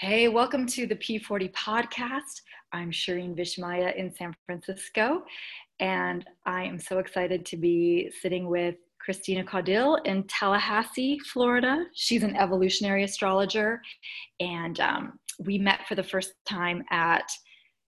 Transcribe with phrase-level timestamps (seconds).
[0.00, 2.40] Hey, welcome to the P40 podcast.
[2.72, 5.24] I'm Shireen Vishmaya in San Francisco,
[5.78, 11.84] and I am so excited to be sitting with Christina Caudill in Tallahassee, Florida.
[11.92, 13.82] She's an evolutionary astrologer,
[14.40, 17.30] and um, we met for the first time at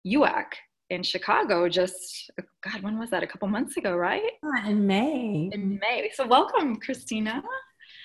[0.06, 0.48] UAC
[0.90, 2.30] in Chicago just,
[2.62, 3.22] God, when was that?
[3.22, 4.32] A couple months ago, right?
[4.66, 5.48] in May.
[5.50, 6.10] In May.
[6.12, 7.42] So, welcome, Christina.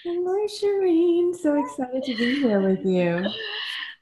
[0.06, 1.36] Hello, Shireen.
[1.36, 3.30] So excited to be here with you.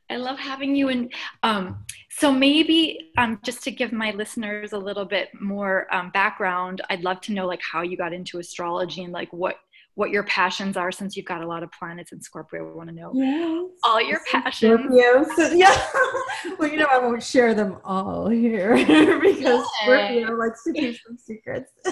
[0.10, 0.90] I love having you.
[0.90, 1.12] And
[1.44, 6.82] um, so maybe um, just to give my listeners a little bit more um, background,
[6.90, 9.58] I'd love to know like how you got into astrology and like what
[9.96, 12.70] what your passions are since you've got a lot of planets in Scorpio.
[12.70, 13.80] I want to know yes.
[13.86, 14.82] all your passions.
[14.82, 15.26] Scorpio.
[15.36, 15.88] So, yeah.
[16.60, 20.24] well, you know, I won't share them all here because Yay.
[20.24, 21.72] Scorpio likes to keep some secrets.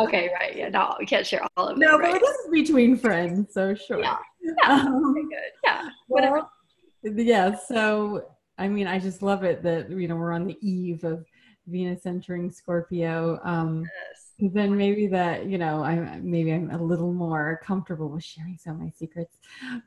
[0.00, 0.56] okay, right.
[0.56, 1.88] Yeah, no, we can't share all of them.
[1.88, 2.12] No, right?
[2.12, 4.00] but this is between friends, so sure.
[4.00, 4.16] Yeah.
[4.42, 4.72] yeah.
[4.72, 5.38] Um, good.
[5.62, 5.88] Yeah.
[6.08, 6.48] Whatever.
[7.04, 11.04] Yeah so i mean i just love it that you know we're on the eve
[11.04, 11.24] of
[11.66, 13.88] venus entering scorpio um
[14.38, 14.52] yes.
[14.52, 18.74] then maybe that you know i maybe i'm a little more comfortable with sharing some
[18.74, 19.38] of my secrets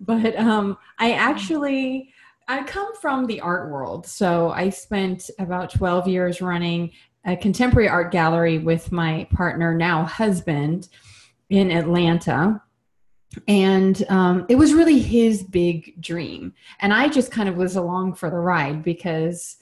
[0.02, 2.12] but um i actually
[2.48, 6.92] i come from the art world so i spent about 12 years running
[7.26, 10.90] a contemporary art gallery with my partner now husband
[11.50, 12.62] in atlanta
[13.48, 16.54] and um, it was really his big dream.
[16.80, 19.58] And i just kind of was along for the ride because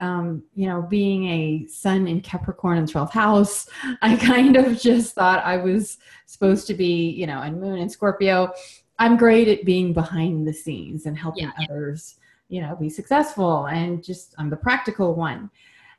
[0.00, 3.68] um, you know being a sun in capricorn in 12th house
[4.02, 7.88] i kind of just thought i was supposed to be you know and moon in
[7.88, 8.52] scorpio.
[8.98, 11.64] I'm great at being behind the scenes and helping yeah.
[11.64, 12.16] others
[12.48, 15.50] you know be successful and just i'm the practical one.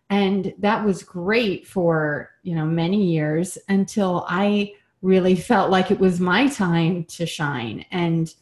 [0.10, 6.00] And that was great for you know many years until i really felt like it
[6.00, 7.86] was my time to shine.
[7.92, 8.34] And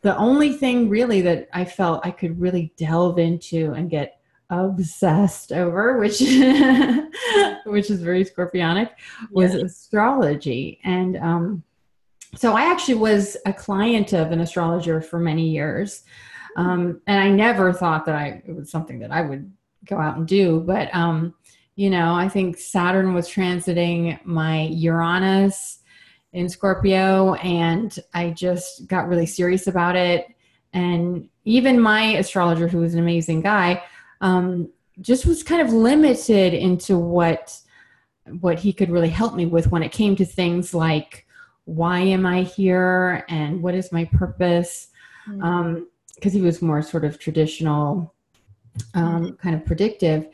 [0.00, 4.20] the only thing really that I felt I could really delve into and get
[4.50, 6.20] obsessed over, which
[7.66, 8.90] which is very scorpionic,
[9.30, 9.62] was yeah.
[9.62, 10.80] astrology.
[10.84, 11.62] And um,
[12.34, 16.04] so I actually was a client of an astrologer for many years.
[16.56, 19.52] Um, and I never thought that I it was something that I would
[19.84, 20.60] go out and do.
[20.60, 21.34] But um,
[21.76, 25.77] you know, I think Saturn was transiting my Uranus
[26.32, 30.26] in Scorpio, and I just got really serious about it.
[30.72, 33.82] And even my astrologer, who was an amazing guy,
[34.20, 37.58] um, just was kind of limited into what
[38.40, 41.26] what he could really help me with when it came to things like
[41.64, 44.88] why am I here and what is my purpose.
[45.26, 45.44] Because mm-hmm.
[45.44, 48.14] um, he was more sort of traditional,
[48.94, 50.28] um, kind of predictive.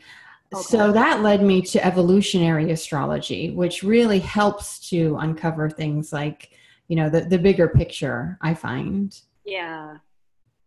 [0.55, 0.63] Okay.
[0.63, 6.51] So that led me to evolutionary astrology, which really helps to uncover things like,
[6.87, 9.19] you know, the, the bigger picture, I find.
[9.45, 9.97] Yeah,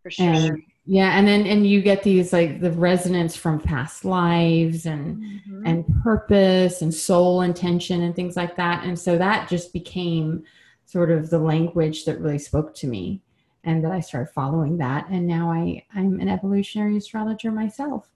[0.02, 0.26] for sure.
[0.26, 5.18] And, yeah, and then and you get these like the resonance from past lives and
[5.18, 5.66] mm-hmm.
[5.66, 8.84] and purpose and soul intention and things like that.
[8.84, 10.44] And so that just became
[10.86, 13.20] sort of the language that really spoke to me
[13.64, 15.06] and that I started following that.
[15.10, 18.08] And now I, I'm an evolutionary astrologer myself.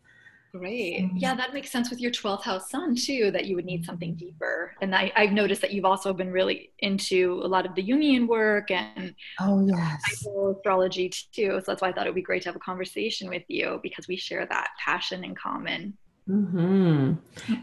[0.54, 1.08] Great.
[1.14, 4.14] Yeah, that makes sense with your 12th house sun too, that you would need something
[4.14, 4.74] deeper.
[4.82, 8.28] And I, have noticed that you've also been really into a lot of the Jungian
[8.28, 11.58] work and oh yes, astrology too.
[11.60, 13.80] So that's why I thought it would be great to have a conversation with you
[13.82, 15.96] because we share that passion in common.
[16.28, 17.14] Mm-hmm.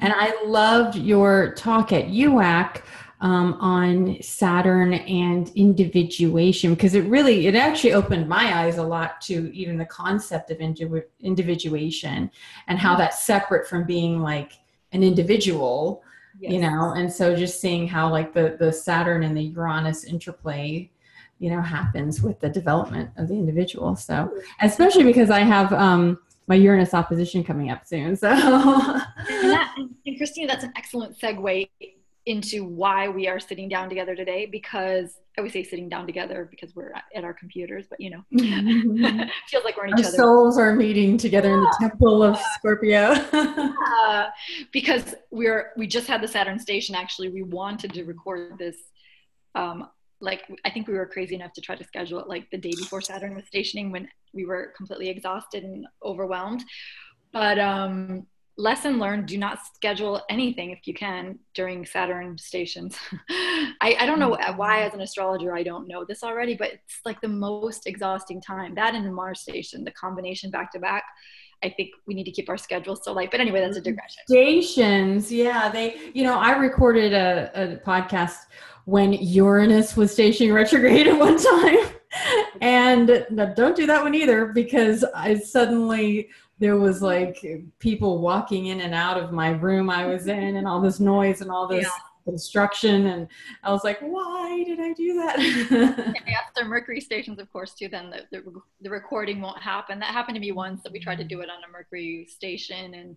[0.02, 2.82] And I loved your talk at UAC
[3.22, 9.20] um, on Saturn and individuation because it really it actually opened my eyes a lot
[9.22, 12.32] to even the concept of indiv- individuation
[12.68, 14.54] and how that's separate from being like
[14.94, 16.02] an individual
[16.40, 16.54] yes.
[16.54, 20.90] you know and so just seeing how like the the Saturn and the Uranus interplay
[21.40, 24.32] you know happens with the development of the individual so
[24.62, 28.16] especially because I have um my Uranus opposition coming up soon.
[28.16, 29.76] So, and, that,
[30.08, 31.70] and Christina, that's an excellent segue
[32.26, 36.48] into why we are sitting down together today because I always say sitting down together
[36.52, 39.22] because we're at our computers, but you know, mm-hmm.
[39.48, 40.18] feels like we're in each our other.
[40.18, 41.56] souls are meeting together yeah.
[41.56, 43.14] in the temple of Scorpio.
[43.34, 44.28] uh,
[44.74, 46.94] because we're we just had the Saturn station.
[46.94, 48.76] Actually, we wanted to record this.
[49.56, 49.90] Um,
[50.20, 52.74] like I think we were crazy enough to try to schedule it like the day
[52.78, 56.64] before Saturn was stationing when we were completely exhausted and overwhelmed.
[57.32, 58.28] But um,
[58.60, 62.98] lesson learned do not schedule anything if you can during saturn stations.
[63.30, 64.58] I, I, don't know mm-hmm.
[64.58, 68.42] why as an astrologer i don't know this already but it's like the most exhausting
[68.42, 68.76] time.
[68.76, 71.06] That and the mars station the combination back to back
[71.64, 73.32] i think we need to keep our schedules so light.
[73.32, 74.24] But anyway that's a digression.
[74.28, 78.40] Stations yeah they you know i recorded a, a podcast
[78.86, 81.96] when uranus was stationing retrograde at one time.
[82.60, 86.30] And don't do that one either because I suddenly
[86.60, 87.44] there was like
[87.80, 91.42] people walking in and out of my room I was in and all this noise
[91.42, 91.92] and all this yeah.
[92.26, 93.28] construction and
[93.64, 95.40] I was like, why did I do that?
[96.28, 97.88] yes, there Mercury stations, of course, too.
[97.88, 100.00] Then the, the, the recording won't happen.
[100.00, 102.94] That happened to me once that we tried to do it on a Mercury station
[102.94, 103.16] and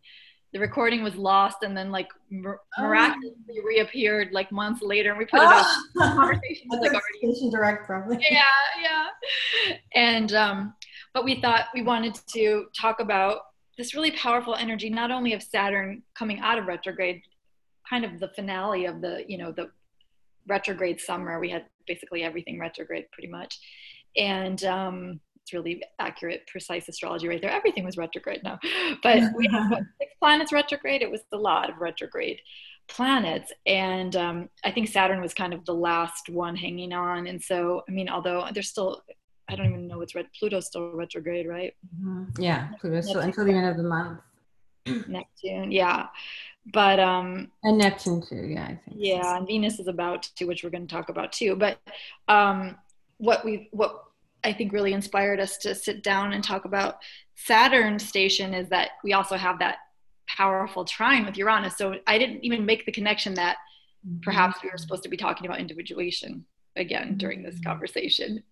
[0.52, 2.82] the recording was lost and then like mir- oh.
[2.82, 3.64] miraculously oh.
[3.64, 5.82] reappeared like months later and we put it up oh.
[5.98, 8.42] conversation was like already direct probably yeah
[8.82, 10.74] yeah and um
[11.14, 13.40] but we thought we wanted to talk about
[13.78, 17.22] this really powerful energy not only of saturn coming out of retrograde
[17.88, 19.70] kind of the finale of the you know the
[20.48, 23.58] retrograde summer we had basically everything retrograde pretty much
[24.16, 27.50] and um it's really accurate, precise astrology right there.
[27.50, 28.58] Everything was retrograde now,
[29.02, 29.70] but we had
[30.00, 31.02] six planets retrograde.
[31.02, 32.40] It was a lot of retrograde
[32.88, 37.26] planets, and um, I think Saturn was kind of the last one hanging on.
[37.26, 39.02] And so, I mean, although there's still,
[39.48, 40.26] I don't even know what's red.
[40.38, 41.74] Pluto's still retrograde, right?
[42.00, 42.40] Mm-hmm.
[42.40, 44.20] Yeah, Pluto's still until the end of the month.
[44.86, 46.08] Neptune, yeah
[46.72, 50.62] but um and neptune too yeah i think yeah and venus is about to which
[50.62, 51.76] we're going to talk about too but
[52.28, 52.76] um
[53.22, 54.04] what we what
[54.44, 56.98] I think really inspired us to sit down and talk about
[57.36, 59.78] Saturn station is that we also have that
[60.26, 61.76] powerful trine with Uranus.
[61.76, 63.58] So I didn't even make the connection that
[64.06, 64.20] mm-hmm.
[64.22, 67.70] perhaps we were supposed to be talking about individuation again during this mm-hmm.
[67.70, 68.42] conversation.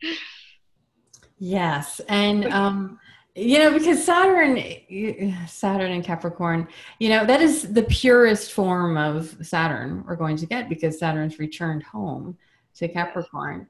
[1.40, 2.00] Yes.
[2.08, 3.00] And, um,
[3.34, 4.62] you know, because Saturn,
[5.48, 10.46] Saturn and Capricorn, you know, that is the purest form of Saturn we're going to
[10.46, 12.36] get because Saturn's returned home
[12.76, 13.66] to Capricorn.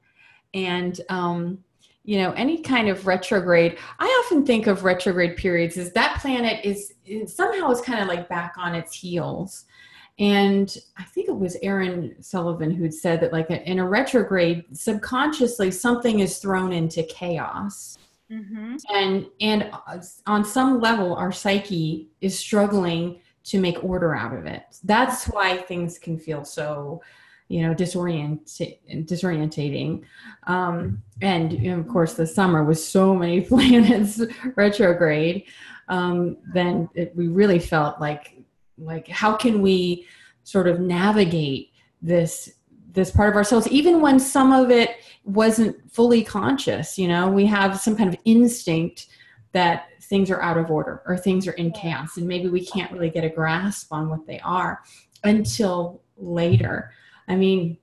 [0.53, 1.63] And, um,
[2.03, 6.65] you know any kind of retrograde i often think of retrograde periods as that planet
[6.65, 9.65] is, is somehow is kind of like back on its heels
[10.19, 15.71] and i think it was erin sullivan who'd said that like in a retrograde subconsciously
[15.71, 17.97] something is thrown into chaos.
[18.31, 18.77] Mm-hmm.
[18.95, 19.71] and and
[20.25, 24.63] on some level our psyche is struggling to make order out of it.
[24.83, 27.01] That's why things can feel so
[27.47, 28.45] you know disorient
[29.05, 30.03] disorientating.
[30.47, 34.21] Um, and you know, of course the summer with so many planets
[34.55, 35.45] retrograde
[35.87, 38.40] um, then it, we really felt like
[38.81, 40.05] like how can we
[40.43, 42.51] sort of navigate this
[42.91, 47.29] this part of ourselves even when some of it wasn't fully conscious you know?
[47.29, 49.07] We have some kind of instinct
[49.53, 52.91] that things are out of order or things are in chaos and maybe we can't
[52.91, 54.81] really get a grasp on what they are
[55.23, 56.91] until later.
[57.27, 57.77] I mean,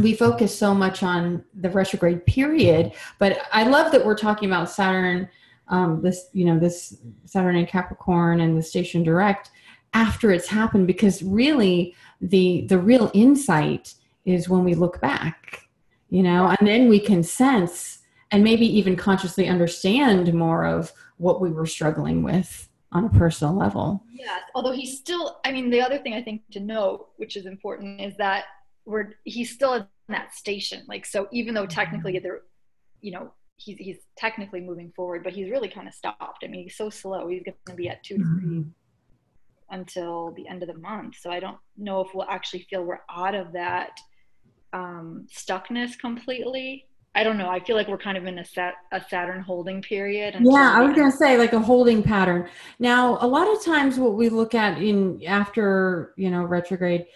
[0.00, 4.70] we focus so much on the retrograde period, but I love that we're talking about
[4.70, 5.28] Saturn,
[5.68, 9.50] um, this, you know, this Saturn in Capricorn and the station direct
[9.92, 13.94] after it's happened, because really the, the real insight
[14.24, 15.68] is when we look back,
[16.08, 17.98] you know, and then we can sense
[18.30, 23.54] and maybe even consciously understand more of what we were struggling with on a personal
[23.54, 24.04] level.
[24.12, 27.46] Yes, although he's still, I mean, the other thing I think to note, which is
[27.46, 28.44] important, is that
[28.84, 30.84] we're he's still in that station.
[30.88, 32.22] Like so, even though technically mm-hmm.
[32.24, 32.42] they're,
[33.00, 36.44] you know, he's he's technically moving forward, but he's really kind of stopped.
[36.44, 37.28] I mean, he's so slow.
[37.28, 38.62] He's going to be at two mm-hmm.
[39.70, 41.16] Until the end of the month.
[41.20, 43.90] So I don't know if we'll actually feel we're out of that
[44.72, 46.86] um, stuckness completely.
[47.14, 47.48] I don't know.
[47.48, 50.36] I feel like we're kind of in a set a Saturn holding period.
[50.38, 52.48] Yeah, I was going to say like a holding pattern.
[52.78, 57.06] Now, a lot of times what we look at in after, you know, retrograde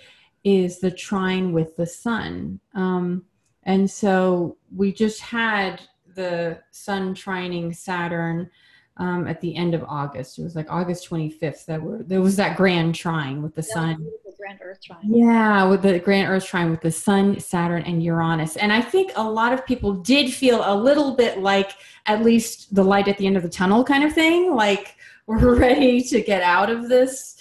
[0.43, 2.59] is the trine with the sun.
[2.75, 3.25] Um,
[3.63, 5.81] and so we just had
[6.15, 8.51] the sun trining Saturn
[8.97, 10.39] um, at the end of August.
[10.39, 14.07] It was like August 25th that were there was that grand trine with the sun.
[14.25, 15.01] The grand Earth trine.
[15.03, 18.57] Yeah, with the grand Earth trine with the sun, Saturn, and Uranus.
[18.57, 21.73] And I think a lot of people did feel a little bit like
[22.07, 24.55] at least the light at the end of the tunnel kind of thing.
[24.55, 24.97] Like
[25.27, 27.37] we're ready to get out of this.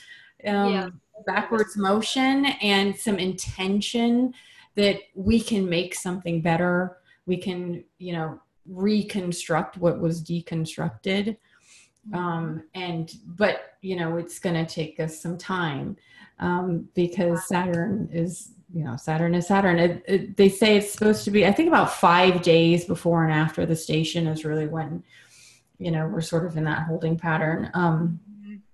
[0.45, 0.89] Um, yeah
[1.25, 4.33] backwards motion and some intention
[4.75, 11.37] that we can make something better we can you know reconstruct what was deconstructed.
[12.09, 12.19] Mm-hmm.
[12.19, 15.95] um, and but you know it's going to take us some time
[16.39, 19.79] um, because saturn is you know saturn is saturn.
[19.79, 23.31] It, it, they say it's supposed to be i think about five days before and
[23.31, 25.01] after the station is really when
[25.77, 27.71] you know we're sort of in that holding pattern.
[27.73, 28.19] Um,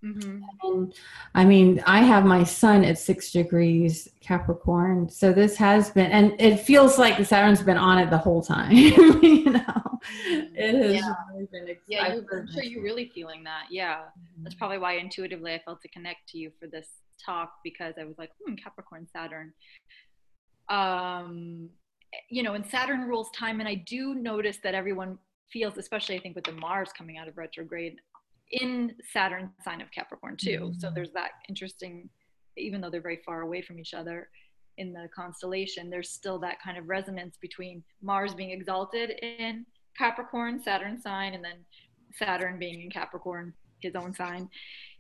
[0.04, 0.40] Mm-hmm.
[0.64, 0.94] And
[1.36, 5.10] I mean, I have my sun at six degrees Capricorn.
[5.10, 8.42] So this has been, and it feels like the Saturn's been on it the whole
[8.42, 8.72] time.
[8.76, 10.00] you know,
[10.56, 11.14] it has yeah.
[11.34, 11.78] really been exciting.
[11.88, 13.64] Yeah, you, I'm sure you're really feeling that.
[13.70, 13.96] Yeah.
[13.96, 14.44] Mm-hmm.
[14.44, 16.88] That's probably why intuitively I felt to connect to you for this
[17.26, 19.52] talk because I was like, hmm, Capricorn, Saturn.
[20.70, 21.70] Um,
[22.30, 23.60] you know, and Saturn rules time.
[23.60, 25.18] And I do notice that everyone
[25.52, 27.96] feels, especially I think with the Mars coming out of retrograde
[28.52, 30.60] in Saturn sign of Capricorn too.
[30.60, 30.80] Mm-hmm.
[30.80, 32.10] So there's that interesting,
[32.58, 34.30] even though they're very far away from each other
[34.78, 39.66] in the constellation, there's still that kind of resonance between Mars being exalted in
[39.98, 41.58] Capricorn, Saturn sign, and then
[42.16, 44.50] Saturn being in Capricorn, his own sign.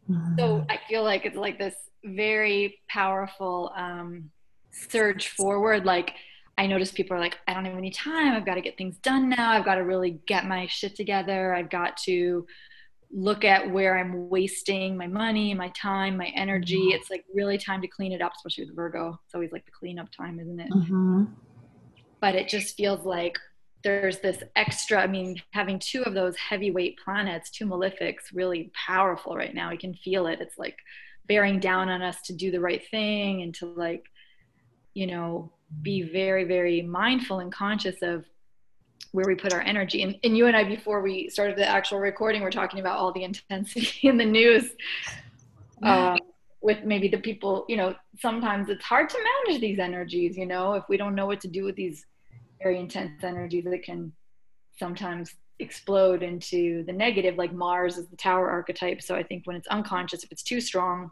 [0.09, 0.37] Mm-hmm.
[0.37, 4.29] So I feel like it's like this very powerful um,
[4.71, 5.85] surge forward.
[5.85, 6.13] Like
[6.57, 8.33] I notice people are like, I don't have any time.
[8.33, 9.51] I've got to get things done now.
[9.51, 11.55] I've got to really get my shit together.
[11.55, 12.45] I've got to
[13.11, 16.77] look at where I'm wasting my money, my time, my energy.
[16.77, 16.95] Mm-hmm.
[16.95, 19.19] It's like really time to clean it up, especially with Virgo.
[19.25, 20.71] It's always like the cleanup time, isn't it?
[20.71, 21.23] Mm-hmm.
[22.21, 23.39] But it just feels like
[23.83, 25.01] there's this extra.
[25.01, 29.69] I mean, having two of those heavyweight planets, two malefics, really powerful right now.
[29.69, 30.41] We can feel it.
[30.41, 30.77] It's like
[31.27, 34.05] bearing down on us to do the right thing and to like,
[34.93, 35.51] you know,
[35.81, 38.25] be very, very mindful and conscious of
[39.11, 40.03] where we put our energy.
[40.03, 43.11] And, and you and I, before we started the actual recording, we're talking about all
[43.11, 44.71] the intensity in the news.
[45.81, 46.17] Um,
[46.61, 50.73] with maybe the people, you know, sometimes it's hard to manage these energies, you know,
[50.73, 52.05] if we don't know what to do with these
[52.61, 54.11] very intense energies that can
[54.77, 59.01] sometimes explode into the negative, like Mars is the tower archetype.
[59.01, 61.11] So I think when it's unconscious, if it's too strong,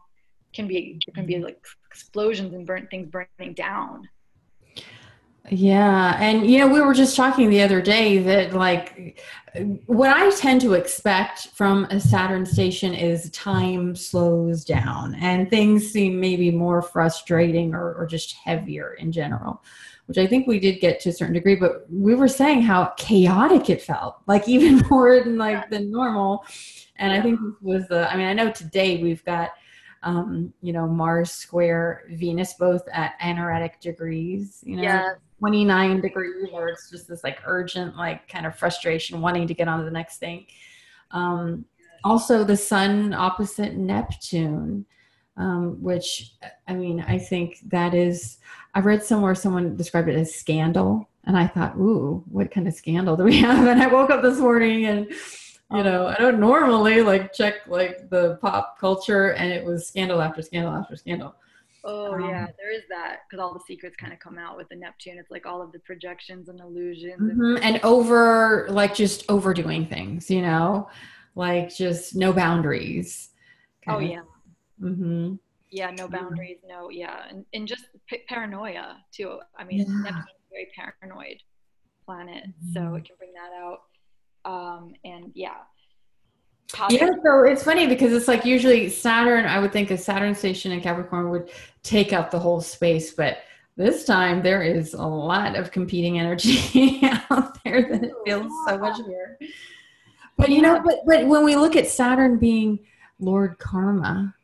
[0.54, 4.08] can be it can be like explosions and burnt things burning down.
[5.50, 6.18] Yeah.
[6.20, 9.18] And, you know, we were just talking the other day that, like,
[9.86, 15.89] what I tend to expect from a Saturn station is time slows down and things
[15.89, 19.63] seem maybe more frustrating or, or just heavier in general,
[20.08, 21.56] which I think we did get to a certain degree.
[21.56, 26.46] But we were saying how chaotic it felt, like, even more than, like, than normal.
[26.98, 29.51] And I think was the, I mean, I know today we've got,
[30.04, 34.84] um, you know, Mars square Venus, both at anaretic degrees, you know.
[34.84, 39.53] Yes 29 degrees where it's just this like urgent like kind of frustration wanting to
[39.53, 40.46] get on to the next thing.
[41.12, 41.65] Um,
[42.03, 44.86] also the sun opposite neptune
[45.38, 46.34] um, which
[46.67, 48.38] i mean i think that is
[48.74, 52.74] i read somewhere someone described it as scandal and i thought ooh what kind of
[52.74, 53.67] scandal do we have?
[53.67, 55.08] And i woke up this morning and
[55.72, 60.22] you know i don't normally like check like the pop culture and it was scandal
[60.22, 61.36] after scandal after scandal
[61.84, 64.68] Oh um, yeah, there is that because all the secrets kind of come out with
[64.70, 65.18] the Neptune.
[65.18, 67.56] It's like all of the projections and illusions mm-hmm.
[67.58, 70.90] and, and over like just overdoing things, you know,
[71.36, 73.30] like just no boundaries.
[73.88, 74.22] Oh yeah.
[74.82, 75.36] Mm-hmm.
[75.70, 79.40] Yeah, no boundaries, no yeah, and and just p- paranoia too.
[79.58, 79.86] I mean, yeah.
[79.86, 81.38] Neptune's very paranoid
[82.06, 82.74] planet, mm-hmm.
[82.74, 83.82] so it can bring that out.
[84.46, 85.58] Um, and yeah,
[86.90, 90.72] yeah, so it's funny because it's like usually Saturn, I would think a Saturn station
[90.72, 91.50] in Capricorn would
[91.84, 93.40] take up the whole space, but
[93.78, 98.78] this time there is a lot of competing energy out there that it feels so
[98.78, 99.38] much more.
[100.36, 102.80] But you know, but, but when we look at Saturn being
[103.20, 104.36] Lord Karma,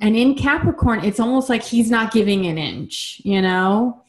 [0.00, 4.02] and in Capricorn, it's almost like he's not giving an inch, you know?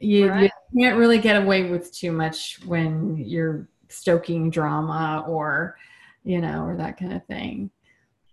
[0.00, 0.50] You, right.
[0.74, 5.76] you can't really get away with too much when you're stoking drama or
[6.26, 7.70] you know, or that kind of thing.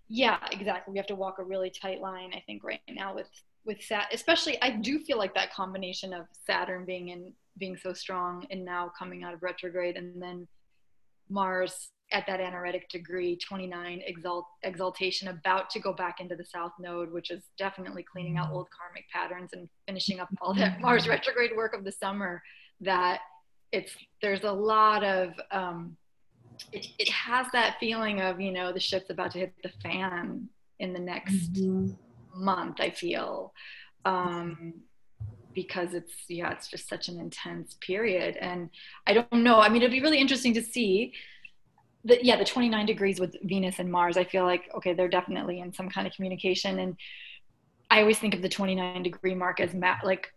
[0.10, 0.92] Yeah, exactly.
[0.92, 3.30] We have to walk a really tight line, I think, right now with
[3.66, 4.08] with Sat.
[4.12, 8.66] Especially, I do feel like that combination of Saturn being in being so strong and
[8.66, 10.48] now coming out of retrograde, and then
[11.30, 16.74] Mars at that anaretic degree, 29 exalt, exaltation, about to go back into the South
[16.80, 21.08] Node, which is definitely cleaning out old karmic patterns and finishing up all that Mars
[21.08, 22.42] retrograde work of the summer.
[22.82, 23.22] That
[23.72, 25.96] it's there's a lot of um,
[26.72, 30.48] it, it has that feeling of you know the ship's about to hit the fan
[30.80, 31.92] in the next mm-hmm.
[32.36, 33.54] month i feel
[34.06, 34.74] um,
[35.54, 38.36] because it's yeah it's just such an intense period.
[38.38, 38.70] And
[39.08, 41.14] i don't know i mean it'd be really interesting to see
[42.06, 44.18] that yeah the 29 degrees with venus and mars.
[44.18, 46.80] I feel like okay they're definitely in some kind of communication.
[46.80, 46.98] And
[47.90, 50.34] i always think of the 29 degree mark as ma- like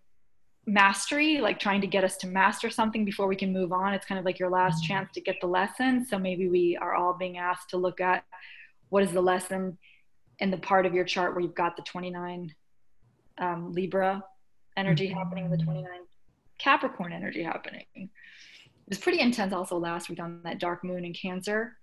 [0.66, 3.94] mastery, like trying to get us to master something before we can move on.
[3.94, 4.94] It's kind of like your last mm-hmm.
[4.94, 6.04] chance to get the lesson.
[6.04, 8.25] So maybe we are all being asked to look at
[8.88, 9.78] what is the lesson
[10.38, 12.54] in the part of your chart where you've got the 29
[13.38, 14.23] um, Libra
[14.76, 15.18] energy mm-hmm.
[15.18, 15.88] happening, the 29
[16.58, 17.85] Capricorn energy happening.
[17.94, 18.11] It
[18.88, 21.76] was pretty intense also last week on that dark moon in Cancer.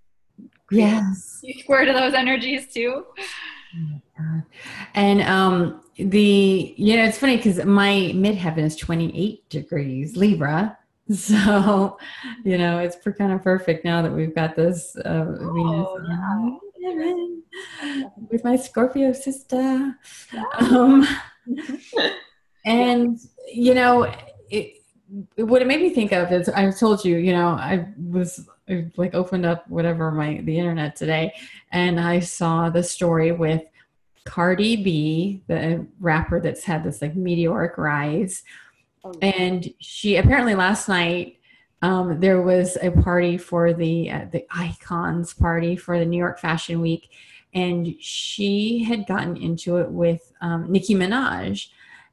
[0.71, 1.39] Yes.
[1.43, 3.05] You square to those energies too.
[3.75, 4.41] Oh
[4.93, 10.77] and um, the you know it's funny because my midheaven is 28 degrees Libra,
[11.13, 11.97] so
[12.43, 18.03] you know it's kind of perfect now that we've got this uh, oh, Venus yeah.
[18.29, 19.97] with my Scorpio sister.
[20.59, 21.07] Um,
[22.65, 23.19] and
[23.51, 24.11] you know
[24.49, 24.83] it,
[25.35, 28.91] what it made me think of is I told you, you know, I was I
[28.95, 31.33] like opened up whatever my the internet today,
[31.71, 33.63] and I saw the story with
[34.25, 38.43] Cardi B, the rapper that's had this like meteoric rise,
[39.03, 41.37] oh, and she apparently last night
[41.81, 46.39] um, there was a party for the uh, the icons party for the New York
[46.39, 47.09] Fashion Week,
[47.53, 51.67] and she had gotten into it with um, Nicki Minaj,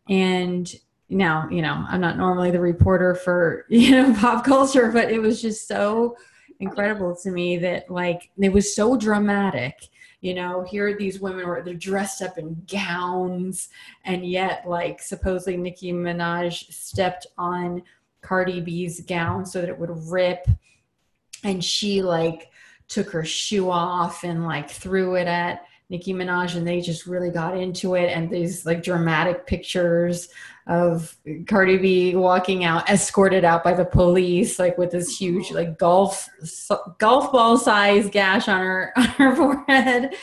[0.09, 0.75] and
[1.11, 5.21] now you know i'm not normally the reporter for you know pop culture but it
[5.21, 6.17] was just so
[6.61, 9.89] incredible to me that like it was so dramatic
[10.21, 13.71] you know here are these women were they're dressed up in gowns
[14.05, 17.83] and yet like supposedly nicki minaj stepped on
[18.21, 20.47] cardi b's gown so that it would rip
[21.45, 22.51] and she like
[22.89, 27.31] took her shoe off and like threw it at Nicki Minaj and they just really
[27.31, 30.29] got into it and these like dramatic pictures
[30.71, 31.17] of
[31.49, 36.29] Cardi B walking out escorted out by the police like with this huge like golf
[36.99, 40.15] golf ball size gash on her on her forehead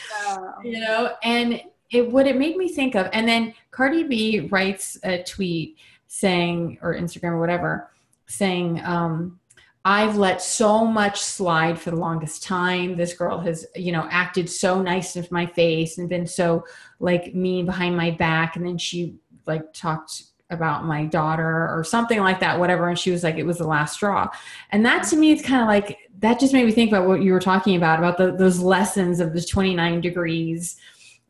[0.64, 4.98] you know and it what it made me think of and then Cardi B writes
[5.04, 5.76] a tweet
[6.06, 7.90] saying or Instagram or whatever
[8.26, 9.38] saying um
[9.84, 12.96] I've let so much slide for the longest time.
[12.96, 16.66] This girl has, you know, acted so nice in my face and been so
[17.00, 18.56] like mean behind my back.
[18.56, 19.14] And then she
[19.46, 22.88] like talked about my daughter or something like that, whatever.
[22.88, 24.28] And she was like, it was the last straw.
[24.70, 27.22] And that to me, it's kind of like, that just made me think about what
[27.22, 30.76] you were talking about, about the, those lessons of the 29 degrees.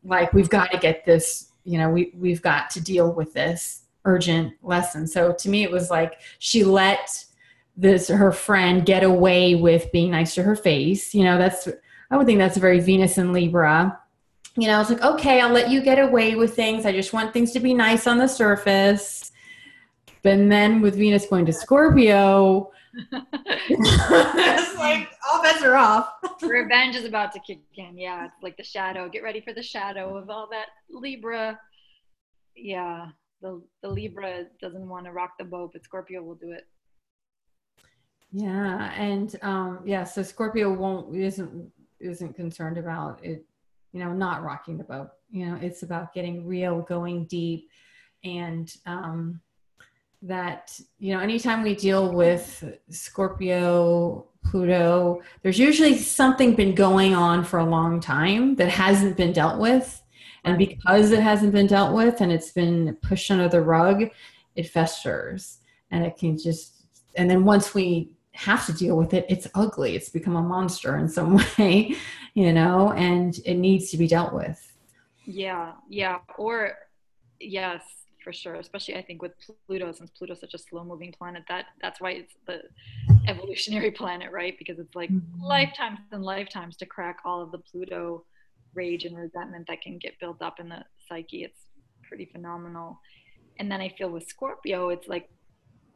[0.03, 3.83] Like, we've got to get this, you know, we, we've got to deal with this
[4.05, 5.05] urgent lesson.
[5.05, 7.25] So to me, it was like she let
[7.75, 11.13] this her friend get away with being nice to her face.
[11.13, 11.67] You know, that's
[12.11, 13.99] I would think that's a very Venus and Libra.
[14.55, 16.85] You know, it's like, okay, I'll let you get away with things.
[16.85, 19.31] I just want things to be nice on the surface.
[20.21, 22.71] But then with Venus going to Scorpio,
[23.11, 26.13] it's like all bets are off.
[26.41, 27.97] Revenge is about to kick in.
[27.97, 29.07] Yeah, it's like the shadow.
[29.07, 31.59] Get ready for the shadow of all that Libra.
[32.55, 33.07] Yeah,
[33.41, 36.67] the the Libra doesn't want to rock the boat, but Scorpio will do it.
[38.31, 43.45] Yeah, and um, yeah, so Scorpio won't isn't isn't concerned about it,
[43.91, 45.09] you know, not rocking the boat.
[45.31, 47.69] You know, it's about getting real, going deep,
[48.23, 49.41] and um,
[50.21, 57.43] that you know, anytime we deal with Scorpio, Pluto, there's usually something been going on
[57.43, 60.01] for a long time that hasn't been dealt with,
[60.43, 64.09] and because it hasn't been dealt with and it's been pushed under the rug,
[64.55, 65.59] it festers,
[65.91, 69.25] and it can just and then once we have to deal with it.
[69.29, 69.95] It's ugly.
[69.95, 71.95] It's become a monster in some way
[72.33, 74.59] you know and it needs to be dealt with.
[75.25, 76.73] Yeah yeah or
[77.39, 77.81] yes
[78.23, 79.31] for sure especially i think with
[79.65, 82.61] pluto since pluto's such a slow moving planet that that's why it's the
[83.27, 84.55] evolutionary planet right?
[84.57, 85.43] Because it's like mm-hmm.
[85.43, 88.25] lifetimes and lifetimes to crack all of the pluto
[88.73, 91.43] rage and resentment that can get built up in the psyche.
[91.43, 91.61] It's
[92.07, 92.99] pretty phenomenal.
[93.57, 95.29] And then i feel with scorpio it's like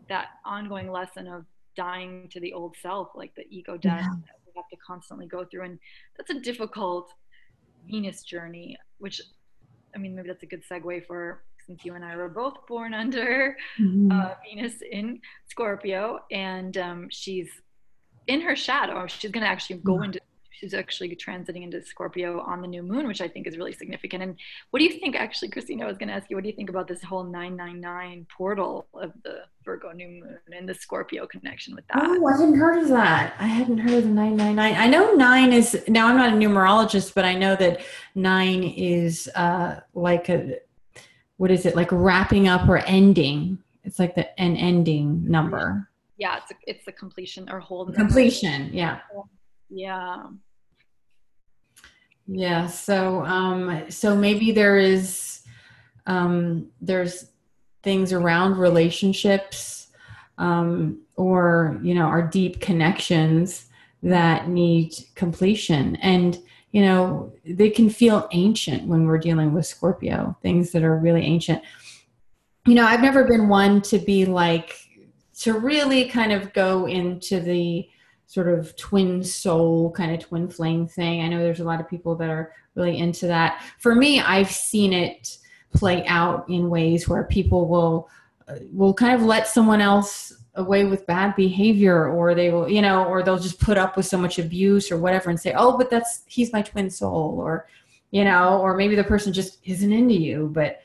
[0.09, 4.15] that ongoing lesson of dying to the old self, like the ego death yeah.
[4.27, 5.63] that we have to constantly go through.
[5.63, 5.79] And
[6.17, 7.11] that's a difficult
[7.87, 9.21] Venus journey, which
[9.95, 12.93] I mean, maybe that's a good segue for since you and I were both born
[13.03, 14.11] under mm-hmm.
[14.11, 17.49] uh, Venus in Scorpio, and um, she's
[18.27, 19.05] in her shadow.
[19.07, 20.19] She's going to actually go into
[20.53, 24.23] she's actually transiting into Scorpio on the new moon, which I think is really significant.
[24.23, 24.35] And
[24.69, 26.55] what do you think, actually, Christina, I was going to ask you, what do you
[26.55, 31.75] think about this whole 999 portal of the Virgo new moon and the Scorpio connection
[31.75, 32.03] with that?
[32.03, 33.33] Oh, I hadn't heard of that.
[33.39, 34.75] I hadn't heard of the 999.
[34.75, 37.81] I know nine is, now I'm not a numerologist, but I know that
[38.15, 40.59] nine is uh, like a,
[41.37, 43.57] what is it, like wrapping up or ending?
[43.83, 45.89] It's like the an ending number.
[46.17, 48.69] Yeah, it's a, it's the completion or whole completion.
[48.71, 48.99] Yeah.
[49.69, 50.23] Yeah.
[52.27, 52.67] Yeah.
[52.67, 55.41] So, um, so maybe there is,
[56.05, 57.29] um, there's
[57.81, 59.87] things around relationships,
[60.37, 63.67] um, or, you know, our deep connections
[64.01, 65.97] that need completion.
[65.97, 66.39] And,
[66.71, 71.21] you know, they can feel ancient when we're dealing with Scorpio, things that are really
[71.21, 71.61] ancient.
[72.65, 74.75] You know, I've never been one to be like,
[75.39, 77.87] to really kind of go into the,
[78.33, 81.21] sort of twin soul kind of twin flame thing.
[81.21, 83.61] I know there's a lot of people that are really into that.
[83.77, 85.37] For me, I've seen it
[85.71, 88.09] play out in ways where people will
[88.47, 92.81] uh, will kind of let someone else away with bad behavior or they will you
[92.81, 95.75] know or they'll just put up with so much abuse or whatever and say oh
[95.77, 97.67] but that's he's my twin soul or
[98.11, 100.81] you know or maybe the person just isn't into you but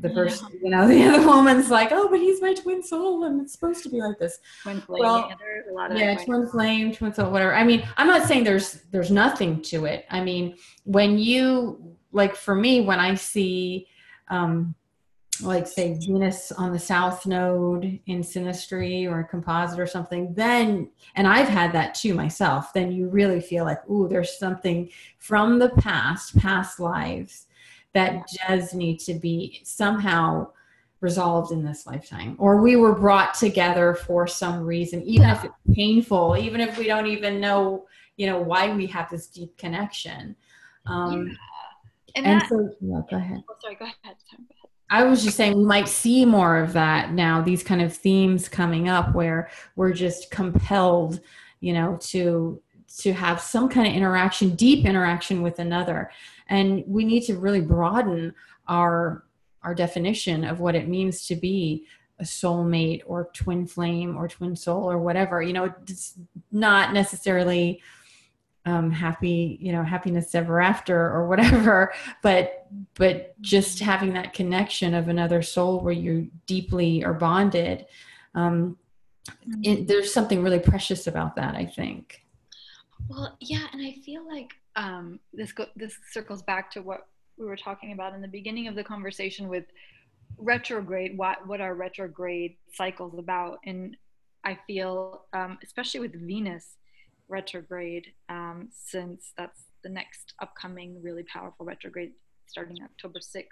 [0.00, 0.58] the first, yeah.
[0.62, 3.82] you know, the other woman's like, oh, but he's my twin soul and it's supposed
[3.82, 4.38] to be like this.
[4.62, 5.00] Twin flame.
[5.00, 5.32] Well,
[5.72, 7.54] yeah, yeah twin flame, twin soul, whatever.
[7.54, 10.06] I mean, I'm not saying there's there's nothing to it.
[10.10, 13.86] I mean, when you like for me, when I see
[14.28, 14.74] um
[15.40, 20.90] like say Venus on the south node in synastry or a composite or something, then
[21.14, 25.58] and I've had that too myself, then you really feel like, ooh, there's something from
[25.58, 27.46] the past, past lives
[27.94, 30.46] that does need to be somehow
[31.00, 35.36] resolved in this lifetime or we were brought together for some reason even yeah.
[35.36, 39.28] if it's painful even if we don't even know you know why we have this
[39.28, 40.34] deep connection
[40.86, 41.34] um yeah.
[42.16, 44.16] and, and that, so yeah, go ahead oh, sorry go ahead
[44.90, 48.48] I was just saying we might see more of that now, these kind of themes
[48.48, 51.20] coming up where we're just compelled,
[51.60, 52.60] you know, to
[53.00, 56.10] to have some kind of interaction, deep interaction with another.
[56.48, 58.34] And we need to really broaden
[58.66, 59.24] our
[59.62, 61.84] our definition of what it means to be
[62.20, 65.42] a soulmate or twin flame or twin soul or whatever.
[65.42, 66.14] You know, it's
[66.50, 67.82] not necessarily
[68.64, 74.94] um, happy, you know, happiness ever after or whatever, but but just having that connection
[74.94, 77.86] of another soul where you deeply are bonded.
[78.34, 78.76] Um,
[79.28, 79.60] mm-hmm.
[79.62, 82.22] it, there's something really precious about that, I think.
[83.08, 87.44] Well, yeah, and I feel like um, this go- this circles back to what we
[87.44, 89.64] were talking about in the beginning of the conversation with
[90.38, 91.18] retrograde.
[91.18, 93.58] What what are retrograde cycles about?
[93.66, 93.96] And
[94.44, 96.76] I feel, um, especially with Venus
[97.28, 102.12] retrograde um, since that's the next upcoming really powerful retrograde
[102.46, 103.44] starting October 6th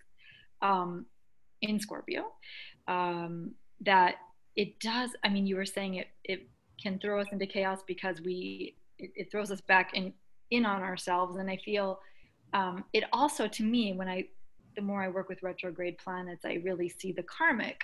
[0.62, 1.06] um,
[1.60, 2.32] in Scorpio.
[2.88, 4.14] Um, that
[4.54, 6.48] it does, I mean, you were saying it, it
[6.82, 10.12] can throw us into chaos because we, it, it throws us back in,
[10.50, 11.36] in on ourselves.
[11.36, 12.00] And I feel
[12.52, 14.26] um, it also, to me, when I,
[14.76, 17.82] the more I work with retrograde planets, I really see the karmic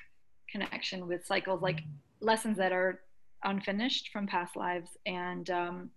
[0.50, 1.80] connection with cycles, like
[2.20, 3.00] lessons that are
[3.44, 5.90] unfinished from past lives and um,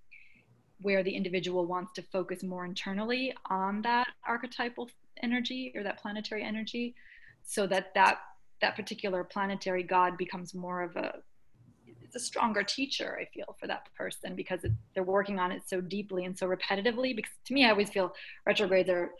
[0.81, 4.89] where the individual wants to focus more internally on that archetypal
[5.21, 6.95] energy or that planetary energy
[7.43, 8.19] so that that
[8.61, 11.15] that particular planetary god becomes more of a
[12.15, 15.61] it's a stronger teacher i feel for that person because it, they're working on it
[15.67, 17.15] so deeply and so repetitively.
[17.15, 18.13] Because to me i always feel
[18.45, 19.11] retrogrades are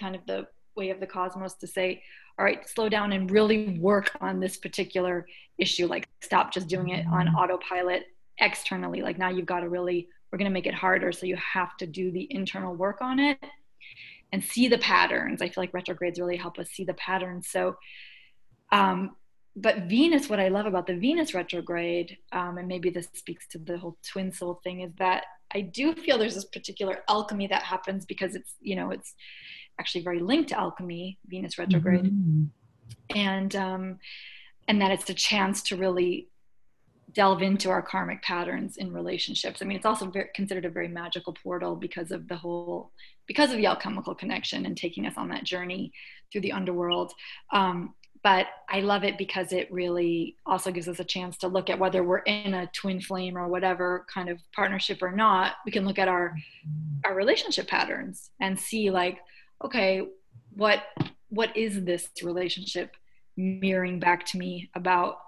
[0.00, 2.02] kind of the way of the cosmos to say
[2.38, 5.26] all right slow down and really work on this particular
[5.58, 5.86] issue.
[5.86, 7.36] Like stop just doing it on mm-hmm.
[7.36, 8.04] autopilot
[8.38, 9.00] externally.
[9.00, 11.12] Like now you've got to really we're going to make it harder.
[11.12, 13.38] So you have to do the internal work on it
[14.32, 15.40] and see the patterns.
[15.40, 17.48] I feel like retrogrades really help us see the patterns.
[17.48, 17.76] So
[18.72, 19.14] um,
[19.56, 23.58] but venus what i love about the venus retrograde um, and maybe this speaks to
[23.58, 27.62] the whole twin soul thing is that i do feel there's this particular alchemy that
[27.62, 29.14] happens because it's you know it's
[29.78, 32.44] actually very linked to alchemy, Venus retrograde, mm-hmm.
[33.14, 33.98] and um,
[34.68, 36.28] and that it's a chance to really
[37.12, 39.62] delve into our karmic patterns in relationships.
[39.62, 42.92] I mean, it's also very, considered a very magical portal because of the whole
[43.26, 45.92] because of the alchemical connection and taking us on that journey
[46.30, 47.12] through the underworld.
[47.52, 47.94] Um,
[48.26, 51.78] but I love it because it really also gives us a chance to look at
[51.78, 55.52] whether we're in a twin flame or whatever kind of partnership or not.
[55.64, 56.36] We can look at our
[57.04, 59.20] our relationship patterns and see like
[59.64, 60.08] okay,
[60.54, 60.82] what
[61.28, 62.96] what is this relationship
[63.36, 65.18] mirroring back to me about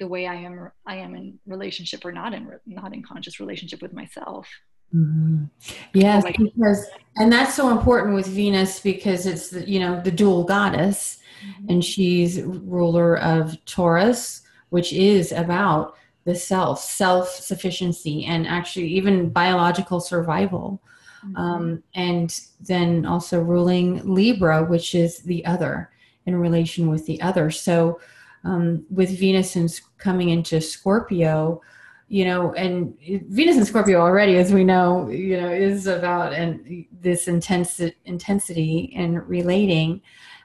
[0.00, 3.80] the way I am I am in relationship or not in not in conscious relationship
[3.80, 4.48] with myself.
[4.94, 5.44] Mm-hmm.
[5.92, 10.44] Yes, because and that's so important with Venus because it's the, you know the dual
[10.44, 11.70] goddess, mm-hmm.
[11.70, 19.30] and she's ruler of Taurus, which is about the self, self sufficiency, and actually even
[19.30, 20.80] biological survival.
[21.24, 21.36] Mm-hmm.
[21.36, 25.90] Um, and then also ruling Libra, which is the other
[26.26, 27.50] in relation with the other.
[27.50, 28.00] So
[28.44, 31.60] um, with Venus and coming into Scorpio,
[32.08, 32.96] you know, and
[33.28, 38.90] Venus and Scorpio already, as we know, you know, is about and this intense intensity
[38.94, 40.00] in relating.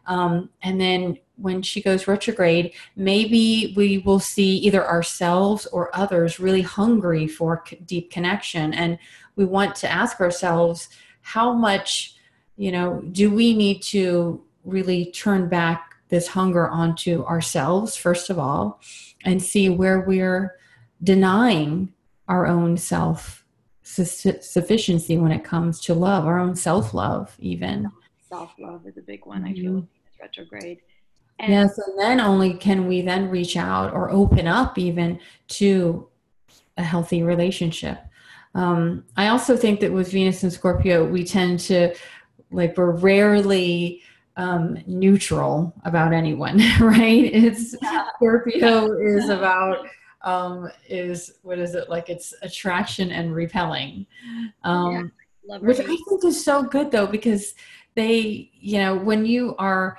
[0.05, 6.39] Um, and then when she goes retrograde, maybe we will see either ourselves or others
[6.39, 8.73] really hungry for deep connection.
[8.73, 8.99] And
[9.37, 10.89] we want to ask ourselves,
[11.21, 12.15] how much,
[12.57, 18.37] you know, do we need to really turn back this hunger onto ourselves, first of
[18.37, 18.81] all,
[19.23, 20.55] and see where we're
[21.03, 21.93] denying
[22.27, 23.45] our own self
[23.83, 27.91] sufficiency when it comes to love, our own self love, even.
[28.29, 30.21] Self love is a big one, I feel, mm-hmm.
[30.21, 30.79] retrograde
[31.39, 36.07] and yes, and then only can we then reach out or open up even to
[36.77, 37.99] a healthy relationship.
[38.55, 41.95] Um, I also think that with Venus and Scorpio, we tend to
[42.51, 44.01] like we're rarely
[44.37, 47.25] um, neutral about anyone, right?
[47.25, 48.05] It's yeah.
[48.15, 49.87] Scorpio is about
[50.23, 52.09] um, is what is it like?
[52.09, 54.05] It's attraction and repelling,
[54.63, 55.11] um,
[55.45, 57.55] yeah, which I think is so good though because
[57.95, 59.97] they, you know, when you are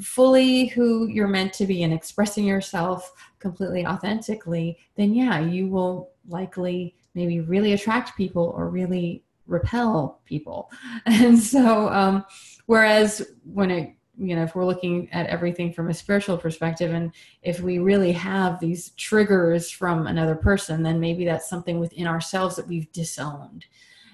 [0.00, 6.10] fully who you're meant to be and expressing yourself completely authentically, then yeah, you will
[6.28, 10.70] likely maybe really attract people or really repel people.
[11.06, 12.24] And so, um,
[12.66, 17.12] whereas when it, you know, if we're looking at everything from a spiritual perspective, and
[17.42, 22.56] if we really have these triggers from another person, then maybe that's something within ourselves
[22.56, 23.64] that we've disowned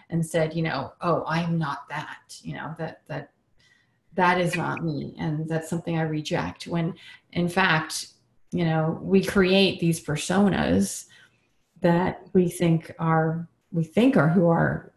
[0.08, 3.30] and said, you know, oh, I'm not that, you know, that, that,
[4.14, 5.14] that is not me.
[5.18, 6.66] And that's something I reject.
[6.66, 6.94] When
[7.32, 8.08] in fact,
[8.52, 11.06] you know, we create these personas
[11.80, 14.90] that we think are, we think are who are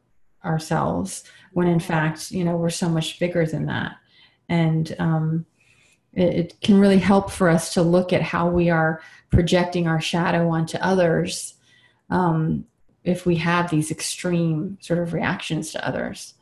[0.46, 3.96] ourselves when in fact you know we're so much bigger than that
[4.50, 5.46] and um,
[6.14, 10.02] it, it, can really help for us to look at how we are projecting our
[10.02, 11.56] shadow onto others
[12.10, 12.66] um,
[13.04, 16.36] if we have these extreme sort of reactions to others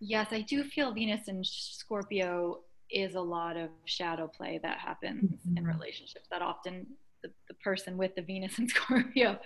[0.00, 5.30] yes i do feel venus and scorpio is a lot of shadow play that happens
[5.30, 5.58] mm-hmm.
[5.58, 6.86] in relationships that often
[7.22, 9.38] the, the person with the venus and scorpio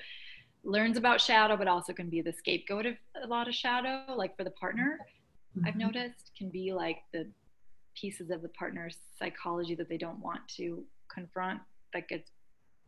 [0.65, 4.37] learns about shadow, but also can be the scapegoat of a lot of shadow, like
[4.37, 4.99] for the partner.
[5.57, 5.69] Mm-hmm.
[5.69, 7.27] I've noticed can be like the
[8.01, 11.61] pieces of the partner's psychology that they don't want to confront
[11.93, 12.31] that gets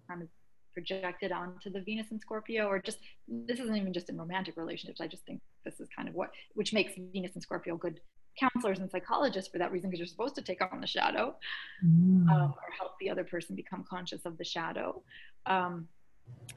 [0.09, 0.29] kind of
[0.75, 5.01] projected onto the Venus and Scorpio, or just this isn't even just in romantic relationships.
[5.01, 8.01] I just think this is kind of what which makes Venus and Scorpio good
[8.39, 11.35] counselors and psychologists for that reason, because you're supposed to take on the shadow
[11.83, 12.29] mm.
[12.31, 15.03] um, or help the other person become conscious of the shadow.
[15.47, 15.89] Um,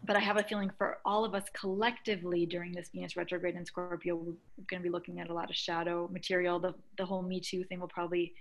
[0.09, 3.63] but I have a feeling for all of us collectively during this Venus retrograde in
[3.63, 4.33] Scorpio, we're
[4.67, 6.59] going to be looking at a lot of shadow material.
[6.59, 8.33] The, the whole Me Too thing will probably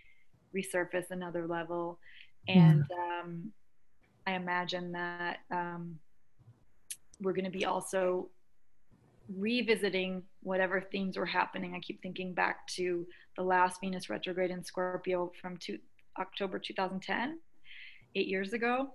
[0.57, 1.99] resurface another level.
[2.49, 3.53] And um,
[4.27, 5.99] I imagine that um,
[7.21, 8.31] we're going to be also
[9.37, 11.75] revisiting whatever themes were happening.
[11.75, 15.79] I keep thinking back to the last Venus retrograde in Scorpio from two,
[16.19, 17.41] October 2010,
[18.15, 18.89] eight years ago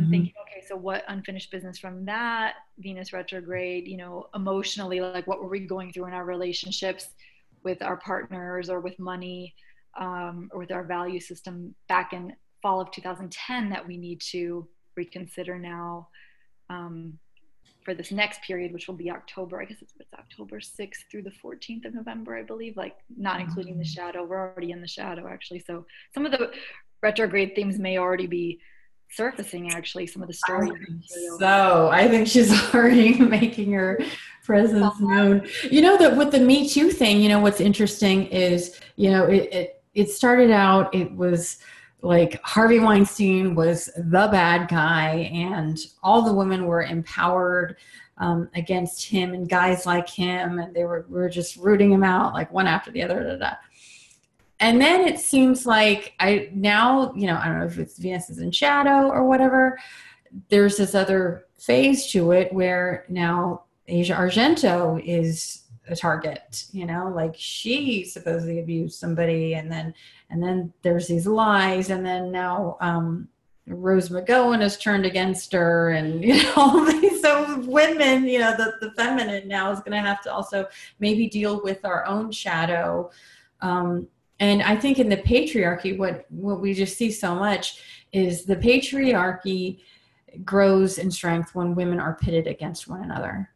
[0.00, 0.10] mm-hmm.
[0.10, 5.42] thinking okay so what unfinished business from that venus retrograde you know emotionally like what
[5.42, 7.08] were we going through in our relationships
[7.64, 9.54] with our partners or with money
[10.00, 14.66] um, or with our value system back in fall of 2010 that we need to
[14.96, 16.08] reconsider now
[16.70, 17.18] um,
[17.84, 19.60] for this next period, which will be October.
[19.60, 23.40] I guess it's, it's, October 6th through the 14th of November, I believe, like not
[23.40, 23.92] including the mm-hmm.
[23.92, 24.24] shadow.
[24.24, 25.60] We're already in the shadow, actually.
[25.60, 26.52] So some of the
[27.02, 28.60] retrograde themes may already be
[29.12, 30.72] surfacing actually some of the stories.
[31.38, 33.98] So I think she's already making her
[34.44, 35.04] presence uh-huh.
[35.04, 35.48] known.
[35.70, 39.24] You know that with the Me Too thing, you know what's interesting is you know
[39.24, 41.58] it it, it started out it was
[42.00, 47.76] like Harvey Weinstein was the bad guy, and all the women were empowered
[48.18, 52.34] um, against him and guys like him, and they were, were just rooting him out
[52.34, 53.22] like one after the other.
[53.22, 53.54] Da, da, da
[54.62, 58.30] and then it seems like I now, you know, I don't know if it's Venus
[58.30, 59.76] is in shadow or whatever.
[60.50, 67.12] There's this other phase to it where now Asia Argento is a target, you know,
[67.12, 69.92] like she supposedly abused somebody and then
[70.30, 73.28] and then there's these lies and then now um
[73.66, 78.56] Rose McGowan has turned against her and you know all these so women, you know,
[78.56, 80.68] the, the feminine now is gonna have to also
[81.00, 83.10] maybe deal with our own shadow.
[83.60, 84.06] Um,
[84.42, 87.80] and I think in the patriarchy, what, what we just see so much
[88.12, 89.78] is the patriarchy
[90.44, 93.50] grows in strength when women are pitted against one another.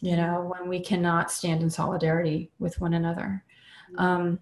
[0.00, 3.42] You know, when we cannot stand in solidarity with one another.
[3.96, 4.38] Um,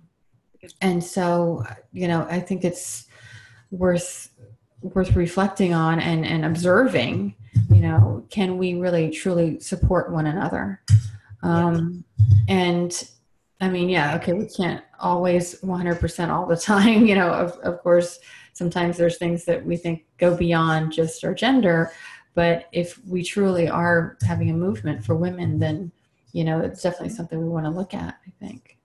[0.83, 3.07] and so, you know, I think it's
[3.71, 4.29] worth
[4.83, 7.35] worth reflecting on and, and observing
[7.71, 10.81] you know can we really truly support one another
[11.43, 12.05] um,
[12.47, 13.09] and
[13.61, 17.07] I mean, yeah, okay, we can't always 100% all the time.
[17.07, 18.19] You know, of, of course,
[18.53, 21.93] sometimes there's things that we think go beyond just our gender.
[22.35, 25.91] But if we truly are having a movement for women, then,
[26.33, 28.77] you know, it's definitely something we want to look at, I think.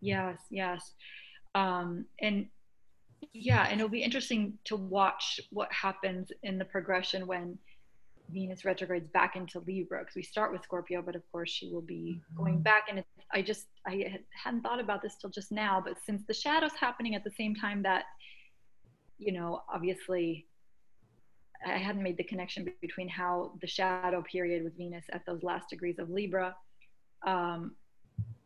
[0.00, 0.92] Yes, yes.
[1.54, 2.46] Um, and
[3.32, 7.58] yeah, and it'll be interesting to watch what happens in the progression when
[8.30, 11.82] Venus retrogrades back into Libra because we start with Scorpio, but of course she will
[11.82, 12.62] be going mm-hmm.
[12.62, 12.84] back.
[12.90, 16.74] And I just I hadn't thought about this till just now, but since the shadow's
[16.78, 18.04] happening at the same time that,
[19.18, 20.46] you know, obviously,
[21.66, 25.70] I hadn't made the connection between how the shadow period with Venus at those last
[25.70, 26.54] degrees of Libra,
[27.26, 27.74] um,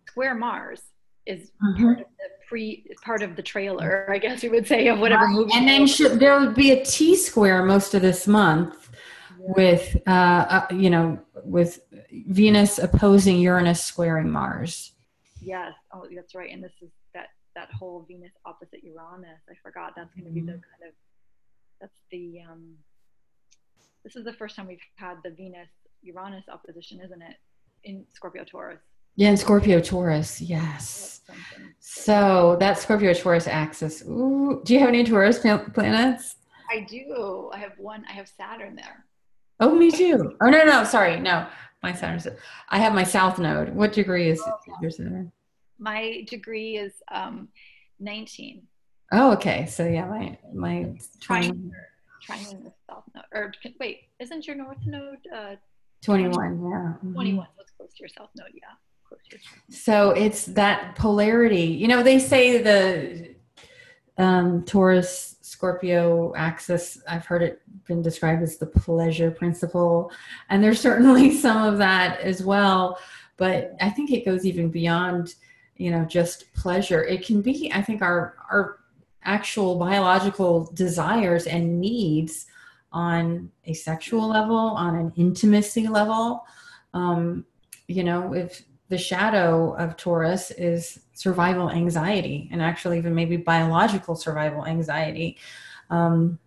[0.07, 0.81] square Mars
[1.27, 1.85] is mm-hmm.
[1.85, 5.29] part of the pre part of the trailer, I guess you would say, of whatever
[5.29, 5.53] movie.
[5.55, 8.82] And then should, there would be a T square most of this month.
[9.57, 14.93] With, uh, uh, you know, with Venus opposing Uranus squaring Mars.
[15.41, 15.73] Yes.
[15.93, 16.53] Oh, that's right.
[16.53, 19.41] And this is that that whole Venus opposite Uranus.
[19.51, 19.95] I forgot.
[19.97, 20.47] That's going to mm-hmm.
[20.47, 20.83] be the mm-hmm.
[20.83, 20.95] kind of
[21.81, 22.75] that's the um.
[24.05, 25.69] This is the first time we've had the Venus
[26.03, 27.37] Uranus opposition, isn't it?
[27.85, 28.81] In Scorpio Taurus.
[29.17, 31.21] Yeah, in Scorpio Taurus, yes.
[31.81, 34.03] So that Scorpio Taurus axis.
[34.03, 36.37] Ooh, do you have any Taurus planets?
[36.71, 37.51] I do.
[37.53, 38.05] I have one.
[38.09, 39.05] I have Saturn there.
[39.63, 40.37] Oh, me too.
[40.41, 41.47] Oh no, no, sorry, no.
[41.85, 42.27] My Saturn's.
[42.69, 43.69] I have my South Node.
[43.69, 45.31] What degree is oh, your Saturn?
[45.79, 47.49] My degree is um,
[48.01, 48.63] 19.
[49.13, 49.67] Oh, okay.
[49.67, 51.73] So yeah, my my trying
[52.21, 53.25] trying in the South Node.
[53.33, 55.19] Or wait, isn't your North Node?
[55.33, 55.55] Uh,
[56.03, 56.35] 21.
[56.35, 57.13] Yeah.
[57.13, 57.47] 21.
[57.55, 58.49] What's close to your South Node?
[58.55, 59.39] Yeah.
[59.71, 61.67] So it's that polarity.
[61.67, 63.32] You know, they say the
[64.19, 70.13] um, Taurus Scorpio axis, I've heard it been described as the pleasure principle.
[70.51, 72.99] And there's certainly some of that as well.
[73.37, 75.35] But I think it goes even beyond,
[75.77, 77.05] you know, just pleasure.
[77.05, 78.79] It can be, I think, our, our
[79.25, 82.47] actual biological desires and needs
[82.93, 86.45] on a sexual level, on an intimacy level.
[86.93, 87.47] Um,
[87.89, 94.15] you know, if the shadow of Taurus is survival anxiety, and actually, even maybe biological
[94.15, 95.39] survival anxiety
[95.89, 96.39] um,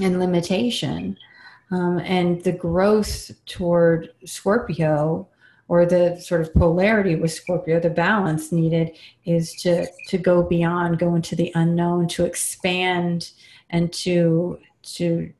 [0.00, 1.18] and limitation.
[1.70, 5.28] Um, and the growth toward Scorpio,
[5.68, 10.98] or the sort of polarity with Scorpio, the balance needed is to to go beyond,
[10.98, 13.32] go into the unknown, to expand,
[13.68, 14.58] and to
[14.94, 15.30] to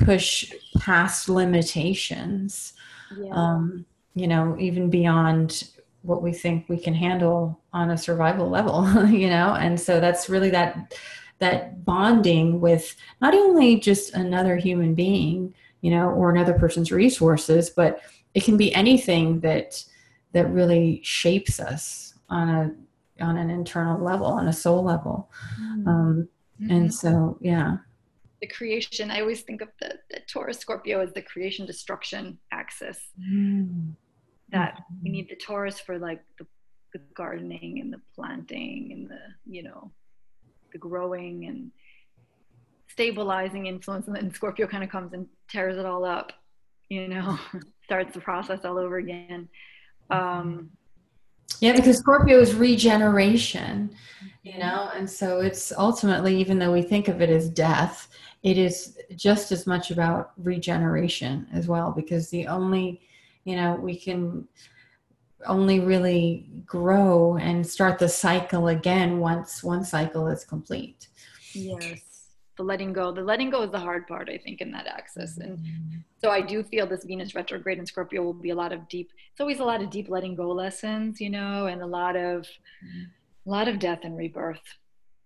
[0.00, 2.72] push past limitations.
[3.16, 3.30] Yeah.
[3.30, 5.70] Um, you know, even beyond
[6.04, 9.54] what we think we can handle on a survival level you know?
[9.54, 10.94] And so that's really that
[11.40, 17.70] that bonding with not only just another human being you know or another person's resources
[17.70, 18.00] but
[18.34, 19.84] it can be anything that
[20.32, 22.74] that really shapes us on a
[23.24, 25.30] on an internal level on a soul level.
[25.60, 25.88] Mm-hmm.
[25.88, 26.28] um,
[26.60, 26.70] mm-hmm.
[26.70, 27.78] and so yeah.
[28.40, 32.98] The creation i always think of the, the taurus scorpio as the creation destruction axis.
[33.18, 33.94] Mm
[34.50, 36.46] that we need the Taurus for like the,
[36.92, 39.90] the gardening and the planting and the you know
[40.72, 41.70] the growing and
[42.88, 44.06] stabilizing influence.
[44.06, 46.32] And then Scorpio kind of comes and tears it all up
[46.88, 47.38] you know
[47.84, 49.48] starts the process all over again.
[50.10, 50.70] Um
[51.60, 53.94] yeah because Scorpio is regeneration
[54.44, 54.90] you know?
[54.94, 58.08] And so it's ultimately even though we think of it as death
[58.42, 63.00] it is just as much about regeneration as well because the only
[63.44, 64.46] you know we can
[65.46, 71.08] only really grow and start the cycle again once one cycle is complete.
[71.52, 72.00] Yes.
[72.56, 75.38] The letting go the letting go is the hard part i think in that axis.
[75.38, 75.98] And mm-hmm.
[76.22, 79.10] so i do feel this venus retrograde in scorpio will be a lot of deep
[79.32, 82.46] it's always a lot of deep letting go lessons you know and a lot of
[83.46, 84.62] a lot of death and rebirth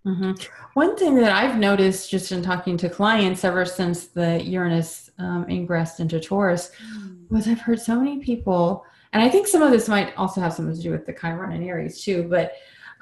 [0.08, 0.32] Mm-hmm.
[0.72, 5.44] One thing that I've noticed just in talking to clients ever since the Uranus um,
[5.48, 7.28] ingressed into Taurus mm.
[7.30, 10.54] was I've heard so many people, and I think some of this might also have
[10.54, 12.52] something to do with the Chiron and Aries too, but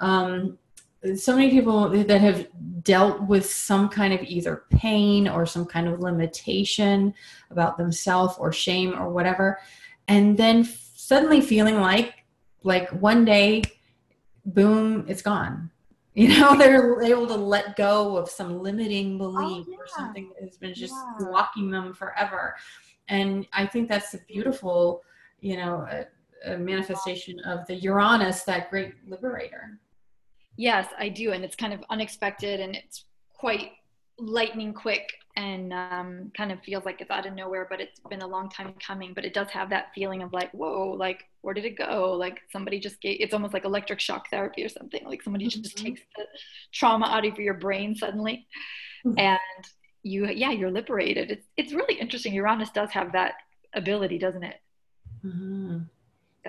[0.01, 0.59] um,
[1.17, 2.49] so many people that have
[2.83, 7.15] dealt with some kind of either pain or some kind of limitation
[7.51, 9.61] about themselves or shame or whatever,
[10.09, 12.25] and then suddenly feeling like,
[12.65, 13.63] like one day,
[14.45, 15.71] boom, it's gone
[16.21, 19.77] you know they're able to let go of some limiting oh, belief oh, yeah.
[19.77, 21.27] or something that has been just yeah.
[21.27, 22.57] blocking them forever
[23.09, 25.03] and i think that's a beautiful
[25.41, 29.79] you know a, a manifestation of the uranus that great liberator
[30.57, 33.73] yes i do and it's kind of unexpected and it's quite
[34.19, 38.23] lightning quick and um, kind of feels like it's out of nowhere, but it's been
[38.23, 39.13] a long time coming.
[39.15, 42.13] But it does have that feeling of like, whoa, like where did it go?
[42.13, 43.19] Like somebody just gave.
[43.21, 45.05] It's almost like electric shock therapy or something.
[45.05, 45.63] Like somebody mm-hmm.
[45.63, 46.25] just takes the
[46.73, 48.47] trauma out of your brain suddenly,
[49.05, 49.19] mm-hmm.
[49.19, 49.39] and
[50.03, 51.31] you, yeah, you're liberated.
[51.31, 52.33] It's it's really interesting.
[52.33, 53.35] Uranus does have that
[53.75, 54.61] ability, doesn't it?
[55.25, 55.79] Mm-hmm.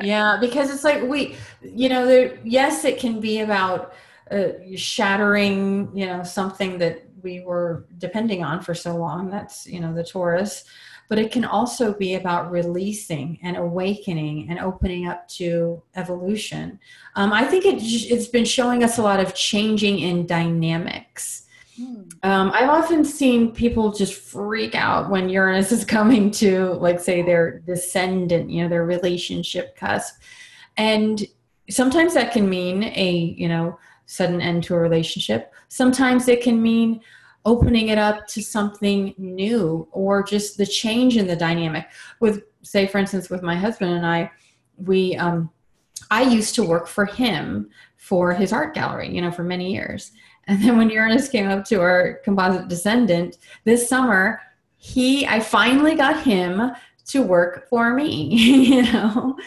[0.02, 2.40] Yeah, because it's like we, you know, there.
[2.44, 3.94] Yes, it can be about
[4.32, 9.30] uh, shattering, you know, something that we were depending on for so long.
[9.30, 10.66] That's, you know, the Taurus.
[11.10, 16.80] But it can also be about releasing and awakening and opening up to evolution.
[17.16, 21.44] Um, I think it, it's been showing us a lot of changing in dynamics.
[21.78, 22.02] Hmm.
[22.24, 27.22] Um, I've often seen people just freak out when Uranus is coming to, like, say,
[27.22, 30.16] their descendant, you know, their relationship cusp.
[30.76, 31.26] And
[31.70, 35.54] sometimes that can mean a, you know, sudden end to a relationship.
[35.68, 37.02] Sometimes it can mean
[37.46, 41.88] opening it up to something new or just the change in the dynamic.
[42.20, 44.32] With, say, for instance, with my husband and I,
[44.78, 45.50] we, um,
[46.10, 50.12] I used to work for him for his art gallery, you know, for many years.
[50.48, 54.42] And then when Uranus came up to our composite descendant this summer,
[54.78, 56.72] he, I finally got him
[57.08, 58.26] to work for me.
[58.36, 59.38] you know,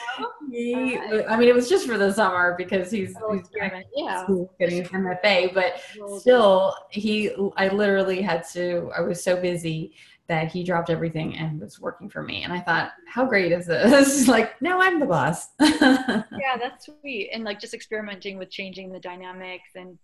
[0.51, 0.99] he,
[1.29, 4.27] I mean, it was just for the summer because he's, oh, he's yeah.
[4.59, 5.81] getting his MFA, but
[6.19, 8.91] still, he, I literally had to.
[8.97, 9.95] I was so busy
[10.31, 12.45] that he dropped everything and was working for me.
[12.45, 14.29] And I thought, how great is this?
[14.29, 15.49] like, no, I'm the boss.
[15.61, 17.31] yeah, that's sweet.
[17.33, 19.71] And like just experimenting with changing the dynamics.
[19.75, 19.99] And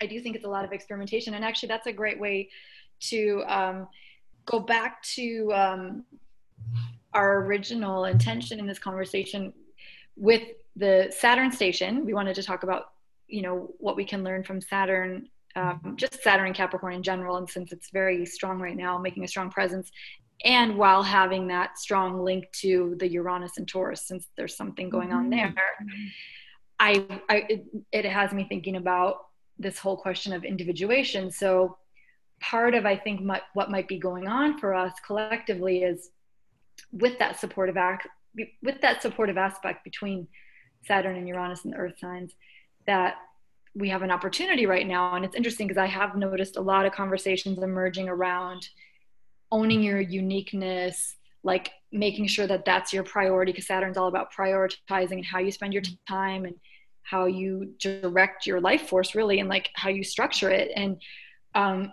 [0.00, 1.34] I do think it's a lot of experimentation.
[1.34, 2.50] And actually, that's a great way
[3.10, 3.88] to um,
[4.46, 6.04] go back to um,
[7.18, 9.52] our original intention in this conversation
[10.14, 10.42] with
[10.76, 12.06] the Saturn station.
[12.06, 12.82] We wanted to talk about,
[13.26, 17.36] you know, what we can learn from Saturn, um, just Saturn and Capricorn in general,
[17.36, 19.90] and since it's very strong right now, making a strong presence,
[20.44, 25.12] and while having that strong link to the Uranus and Taurus, since there's something going
[25.12, 25.52] on there.
[26.78, 29.26] I, I it, it has me thinking about
[29.58, 31.32] this whole question of individuation.
[31.32, 31.78] So
[32.40, 36.10] part of I think my, what might be going on for us collectively is
[36.92, 38.06] with that supportive act,
[38.62, 40.28] with that supportive aspect between
[40.84, 42.32] Saturn and Uranus and the Earth signs,
[42.86, 43.16] that
[43.74, 45.14] we have an opportunity right now.
[45.14, 48.68] And it's interesting because I have noticed a lot of conversations emerging around
[49.50, 55.12] owning your uniqueness, like making sure that that's your priority because Saturn's all about prioritizing
[55.12, 56.54] and how you spend your time and
[57.02, 61.00] how you direct your life force really and like how you structure it and
[61.54, 61.90] um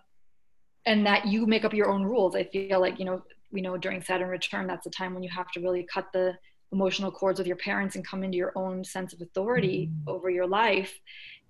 [0.86, 2.36] and that you make up your own rules.
[2.36, 3.24] I feel like, you know,
[3.56, 6.34] we know during Saturn return, that's a time when you have to really cut the
[6.74, 10.10] emotional cords with your parents and come into your own sense of authority mm-hmm.
[10.10, 10.94] over your life.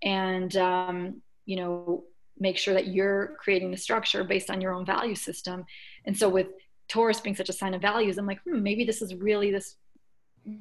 [0.04, 2.04] And, um, you know,
[2.38, 5.66] make sure that you're creating the structure based on your own value system.
[6.06, 6.48] And so with
[6.88, 9.78] Taurus being such a sign of values, I'm like, hmm, maybe this is really this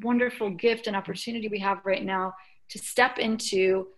[0.02, 2.32] wonderful gift and opportunity we have right now
[2.70, 3.88] to step into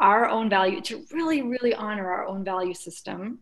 [0.00, 3.38] our own value, to really, really honor our own value system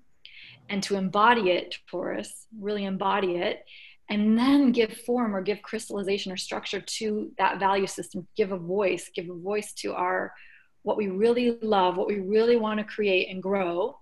[0.68, 3.64] and to embody it, Taurus, really embody it,
[4.10, 8.58] and then give form or give crystallization or structure to that value system, give a
[8.58, 10.32] voice, give a voice to our
[10.82, 13.98] what we really love, what we really want to create and grow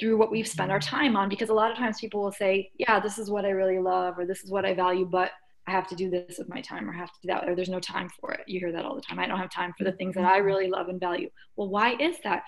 [0.00, 0.96] through what we've spent our mm-hmm.
[0.96, 1.28] time on.
[1.28, 4.18] Because a lot of times people will say, Yeah, this is what I really love,
[4.18, 5.30] or this is what I value, but
[5.66, 7.54] I have to do this with my time, or I have to do that, or
[7.54, 8.42] there's no time for it.
[8.46, 9.18] You hear that all the time.
[9.18, 9.98] I don't have time for the mm-hmm.
[9.98, 11.30] things that I really love and value.
[11.56, 12.42] Well, why is that?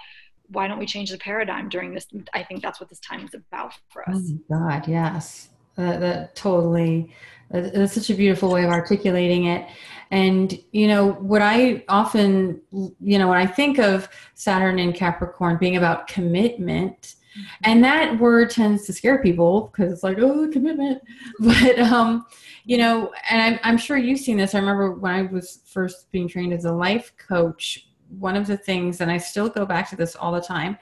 [0.49, 2.07] Why don't we change the paradigm during this?
[2.35, 4.17] I think that's what this time is about for us.
[4.17, 7.13] Oh God, yes, that, that totally.
[7.51, 9.69] That's such a beautiful way of articulating it.
[10.11, 15.57] And you know what I often, you know, when I think of Saturn in Capricorn
[15.59, 17.43] being about commitment, mm-hmm.
[17.65, 21.03] and that word tends to scare people because it's like oh commitment
[21.41, 22.25] but um
[22.65, 26.11] you know and I'm, I'm sure you've seen this i remember when i was first
[26.11, 29.89] being trained as a life coach one of the things, and I still go back
[29.91, 30.79] to this all the time,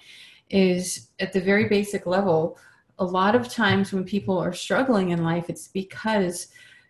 [0.51, 2.59] is at the very basic level,
[2.99, 6.49] a lot of times when people are struggling in life, it's because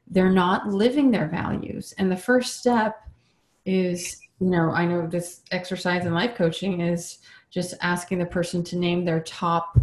[0.08, 1.94] they're not living their values.
[1.98, 2.96] And the first step
[3.64, 7.18] is, you know, I know this exercise in life coaching is
[7.50, 9.78] just asking the person to name their top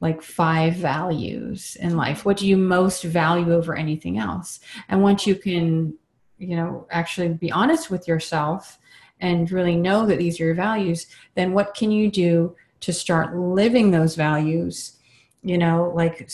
[0.00, 2.24] like five values in life.
[2.24, 4.60] What do you most value over anything else?
[4.88, 5.94] And once you can,
[6.38, 8.78] you know, actually be honest with yourself
[9.20, 13.36] and really know that these are your values, then what can you do to start
[13.36, 14.96] living those values?
[15.42, 16.28] You know, like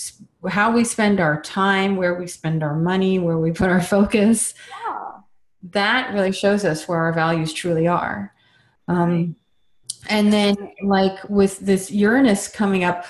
[0.48, 4.54] how we spend our time, where we spend our money, where we put our focus.
[4.70, 5.10] Yeah.
[5.70, 8.34] That really shows us where our values truly are.
[8.88, 9.36] Um,
[10.08, 13.04] and then, like with this Uranus coming up,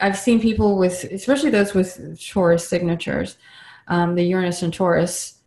[0.00, 3.36] I've seen people with, especially those with Taurus signatures,
[3.86, 5.38] um, the Uranus and Taurus.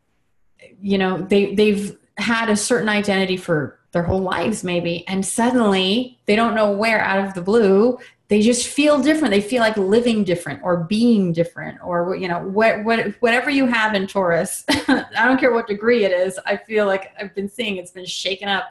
[0.79, 6.17] You know, they they've had a certain identity for their whole lives maybe and suddenly
[6.25, 7.97] they don't know where out of the blue
[8.29, 9.33] they just feel different.
[9.33, 13.65] They feel like living different or being different or you know what, what whatever you
[13.65, 17.49] have in taurus i don't care what degree it is i feel like i've been
[17.49, 18.69] seeing it's been shaken up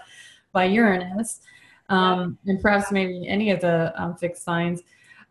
[0.52, 1.40] by uranus
[1.90, 4.80] um, and perhaps maybe any of the um, fixed signs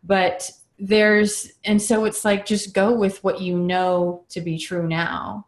[0.04, 0.48] but
[0.80, 5.46] there's and so it's like just go with what you know to be true now.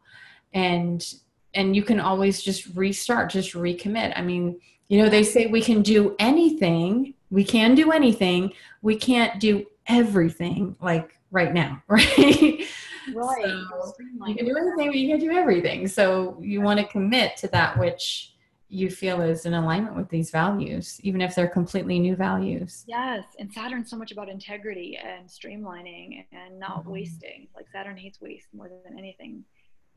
[0.53, 1.03] And
[1.55, 5.63] and you can always just restart just recommit i mean you know they say we
[5.63, 12.65] can do anything we can do anything we can't do everything like right now right
[13.15, 13.95] right so
[14.27, 17.49] you can do anything but you can't do everything so you want to commit to
[17.49, 18.33] that which
[18.73, 22.85] you feel is in alignment with these values, even if they're completely new values.
[22.89, 26.93] Yes, and Saturn's so much about integrity and streamlining and not mm-hmm.
[26.93, 27.49] wasting.
[27.55, 29.45] Like Saturn hates waste more than anything.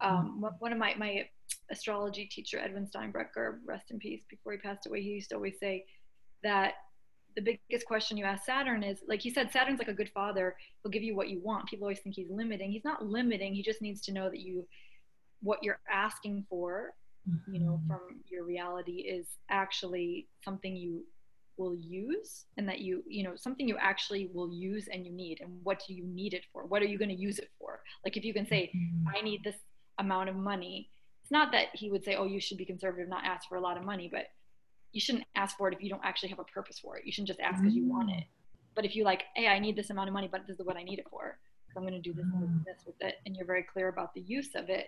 [0.02, 0.56] Um, mm-hmm.
[0.60, 1.28] One of my my
[1.72, 4.22] astrology teacher, Edwin Steinbrecher, rest in peace.
[4.30, 5.86] Before he passed away, he used to always say
[6.44, 6.74] that
[7.36, 10.56] the biggest question you ask Saturn is like he said, Saturn's like a good father.
[10.84, 11.68] He'll give you what you want.
[11.68, 12.72] People always think he's limiting.
[12.72, 13.54] He's not limiting.
[13.54, 14.68] He just needs to know that you
[15.42, 16.94] what you're asking for
[17.48, 17.88] you know mm-hmm.
[17.88, 21.04] from your reality is actually something you
[21.58, 25.40] will use and that you you know something you actually will use and you need
[25.42, 27.82] and what do you need it for what are you going to use it for
[28.04, 29.08] like if you can say mm-hmm.
[29.16, 29.56] i need this
[30.00, 30.90] amount of money
[31.22, 33.62] it's not that he would say oh you should be conservative not ask for a
[33.62, 34.28] lot of money but
[34.92, 37.12] you shouldn't ask for it if you don't actually have a purpose for it you
[37.12, 38.24] shouldn't just ask because you want it
[38.76, 40.78] but if you like hey i need this amount of money but this is what
[40.78, 41.38] i need it for
[41.74, 44.14] so i'm going to do this, this, this with it and you're very clear about
[44.14, 44.88] the use of it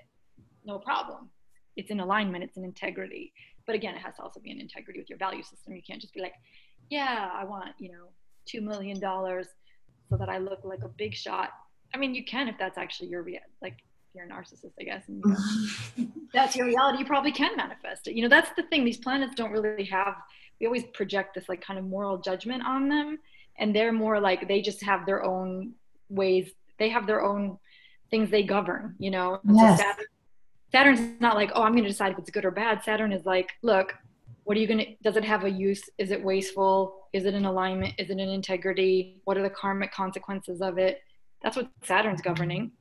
[0.65, 1.29] no problem
[1.77, 3.31] it's in alignment, it's in integrity.
[3.65, 5.75] But again, it has to also be in integrity with your value system.
[5.75, 6.33] You can't just be like,
[6.89, 8.07] yeah, I want, you know,
[8.51, 11.51] $2 million so that I look like a big shot.
[11.93, 13.25] I mean, you can if that's actually your,
[13.61, 13.77] like,
[14.17, 18.07] you're a narcissist, I guess, and you know, that's your reality, you probably can manifest
[18.07, 18.15] it.
[18.15, 18.83] You know, that's the thing.
[18.83, 20.15] These planets don't really have,
[20.59, 23.19] we always project this like kind of moral judgment on them.
[23.59, 25.73] And they're more like, they just have their own
[26.09, 27.57] ways, they have their own
[28.11, 29.39] things they govern, you know?
[29.51, 29.79] Yes.
[29.79, 30.05] So Saturn,
[30.71, 32.83] Saturn's not like, oh, I'm going to decide if it's good or bad.
[32.83, 33.93] Saturn is like, look,
[34.43, 35.83] what are you going to, does it have a use?
[35.97, 37.07] Is it wasteful?
[37.13, 37.95] Is it in alignment?
[37.97, 39.21] Is it in integrity?
[39.25, 41.01] What are the karmic consequences of it?
[41.41, 42.71] That's what Saturn's governing.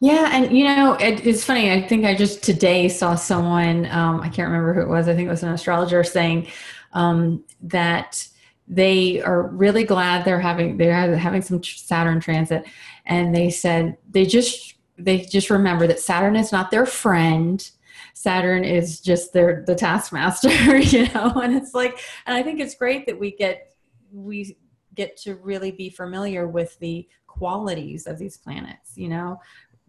[0.00, 1.72] Yeah, and you know, it, it's funny.
[1.72, 5.14] I think I just today saw someone, um, I can't remember who it was, I
[5.14, 6.48] think it was an astrologer saying
[6.92, 8.26] um, that
[8.68, 12.66] they are really glad they're having they're having some Saturn transit
[13.06, 17.70] and they said they just they just remember that Saturn is not their friend.
[18.14, 21.32] Saturn is just their the taskmaster, you know.
[21.42, 23.72] And it's like, and I think it's great that we get
[24.12, 24.56] we
[24.94, 29.40] get to really be familiar with the qualities of these planets, you know,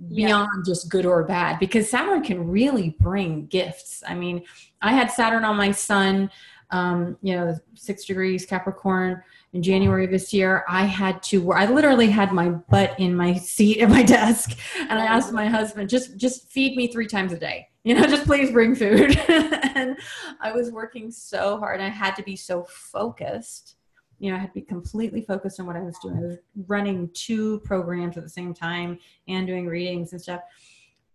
[0.07, 0.71] beyond yeah.
[0.71, 4.03] just good or bad, because Saturn can really bring gifts.
[4.07, 4.43] I mean,
[4.81, 6.29] I had Saturn on my sun,
[6.71, 9.23] um, you know, six degrees Capricorn
[9.53, 13.33] in January of this year, I had to, I literally had my butt in my
[13.33, 14.57] seat at my desk.
[14.79, 17.67] And I asked my husband, just, just feed me three times a day.
[17.83, 19.17] You know, just please bring food.
[19.27, 19.97] and
[20.39, 21.81] I was working so hard.
[21.81, 23.75] I had to be so focused.
[24.19, 26.17] You know, I had to be completely focused on what I was doing.
[26.17, 30.41] I was running two programs at the same time and doing readings and stuff.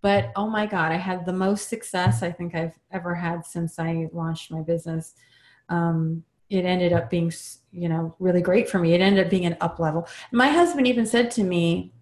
[0.01, 3.79] But oh my God, I had the most success I think I've ever had since
[3.79, 5.15] I launched my business.
[5.69, 7.33] Um, it ended up being
[7.73, 10.87] you know really great for me it ended up being an up level my husband
[10.87, 11.93] even said to me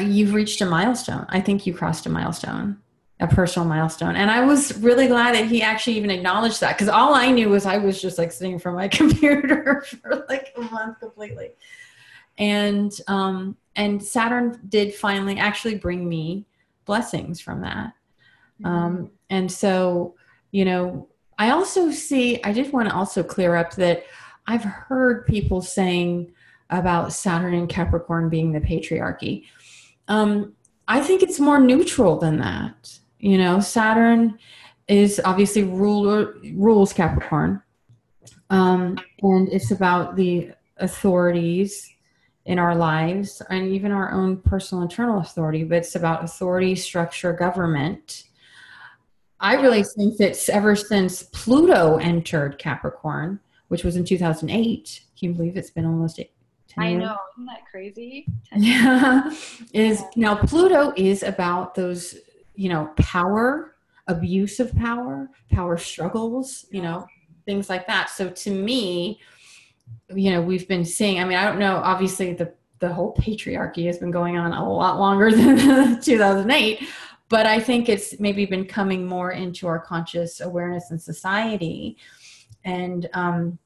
[0.00, 2.78] you've reached a milestone i think you crossed a milestone
[3.20, 6.88] a personal milestone and i was really glad that he actually even acknowledged that because
[6.88, 10.60] all i knew was i was just like sitting from my computer for like a
[10.60, 11.50] month completely
[12.38, 16.46] and um and saturn did finally actually bring me
[16.84, 17.92] blessings from that
[18.62, 18.66] mm-hmm.
[18.66, 20.14] um and so
[20.52, 21.08] you know
[21.38, 24.04] I also see, I did want to also clear up that
[24.48, 26.32] I've heard people saying
[26.70, 29.44] about Saturn and Capricorn being the patriarchy.
[30.08, 30.54] Um,
[30.88, 32.98] I think it's more neutral than that.
[33.18, 34.38] You know, Saturn
[34.86, 37.62] is obviously ruler, rules Capricorn.
[38.50, 41.92] Um, and it's about the authorities
[42.46, 47.32] in our lives and even our own personal internal authority, but it's about authority, structure,
[47.32, 48.24] government
[49.40, 53.38] I really think that ever since Pluto entered Capricorn,
[53.68, 56.32] which was in 2008, can you believe it's been almost eight,
[56.68, 58.26] 10 I know, isn't that crazy?
[58.56, 59.32] Yeah,
[59.72, 62.16] is now Pluto is about those,
[62.58, 63.76] you know, power,
[64.08, 67.06] abuse of power, power struggles, you know,
[67.46, 68.10] things like that.
[68.10, 69.20] So to me,
[70.14, 71.20] you know, we've been seeing.
[71.20, 71.76] I mean, I don't know.
[71.76, 76.86] Obviously, the the whole patriarchy has been going on a lot longer than 2008
[77.28, 81.98] but I think it's maybe been coming more into our conscious awareness in society,
[82.64, 83.58] and um,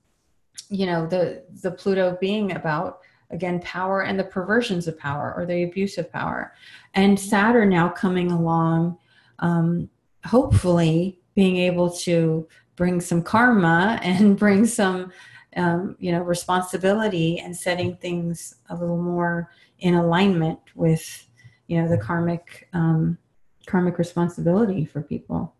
[0.68, 2.98] you know the the Pluto being about
[3.32, 6.52] again power and the perversions of power or the abuse of power,
[6.94, 8.98] and Saturn now coming along,
[9.40, 9.88] um,
[10.24, 15.12] hopefully being able to bring some karma and bring some
[15.56, 21.26] um, you know responsibility and setting things a little more in alignment with
[21.66, 23.18] you know the karmic um,
[23.66, 25.54] karmic responsibility for people.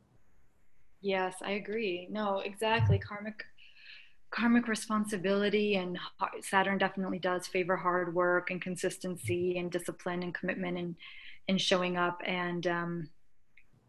[1.00, 2.06] Yes, I agree.
[2.10, 2.96] No, exactly.
[2.96, 3.44] Karmic
[4.32, 5.98] karmic responsibility and
[6.40, 10.96] Saturn definitely does favor hard work and consistency and discipline and commitment and
[11.48, 13.08] and showing up and um,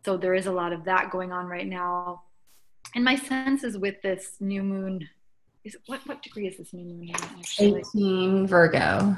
[0.06, 2.24] so there is a lot of that going on right now.
[2.96, 5.08] And my sense is with this new moon
[5.64, 7.84] is what what degree is this new moon in actually?
[7.96, 9.16] 18 virgo.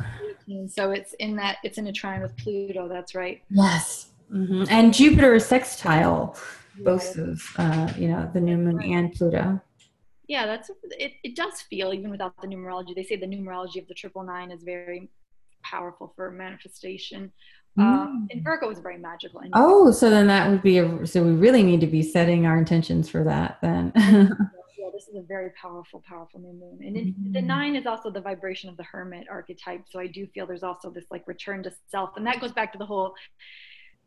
[0.47, 0.69] 18.
[0.69, 3.41] so it's in that it's in a trine with pluto that's right.
[3.49, 4.11] Yes.
[4.34, 4.63] Mm-hmm.
[4.69, 6.36] and jupiter is sextile
[6.80, 9.61] both of uh, you know the new moon and pluto
[10.28, 13.88] yeah that's it, it does feel even without the numerology they say the numerology of
[13.88, 15.09] the triple nine is very
[15.63, 17.32] powerful for manifestation.
[17.78, 17.84] Mm.
[17.84, 21.32] um, and virgo is very magical oh so then that would be a so we
[21.32, 23.91] really need to be setting our intentions for that then.
[23.97, 26.80] Yeah this is a very powerful powerful new moon.
[26.82, 27.34] And it, mm.
[27.34, 30.63] the nine is also the vibration of the hermit archetype so i do feel there's
[30.63, 32.11] also this like return to self.
[32.15, 33.13] And that goes back to the whole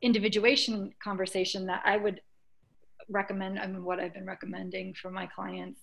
[0.01, 2.21] individuation conversation that i would
[3.11, 5.81] recommend i mean what i've been recommending for my clients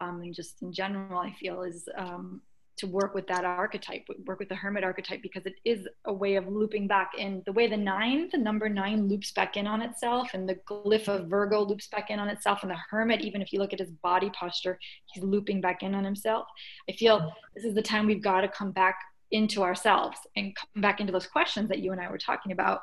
[0.00, 2.42] um, and just in general, I feel is um,
[2.78, 6.36] to work with that archetype, work with the hermit archetype, because it is a way
[6.36, 9.80] of looping back in the way the nine, the number nine loops back in on
[9.80, 13.40] itself, and the glyph of Virgo loops back in on itself, and the hermit, even
[13.40, 16.46] if you look at his body posture, he's looping back in on himself.
[16.88, 18.98] I feel this is the time we've got to come back
[19.30, 22.82] into ourselves and come back into those questions that you and I were talking about.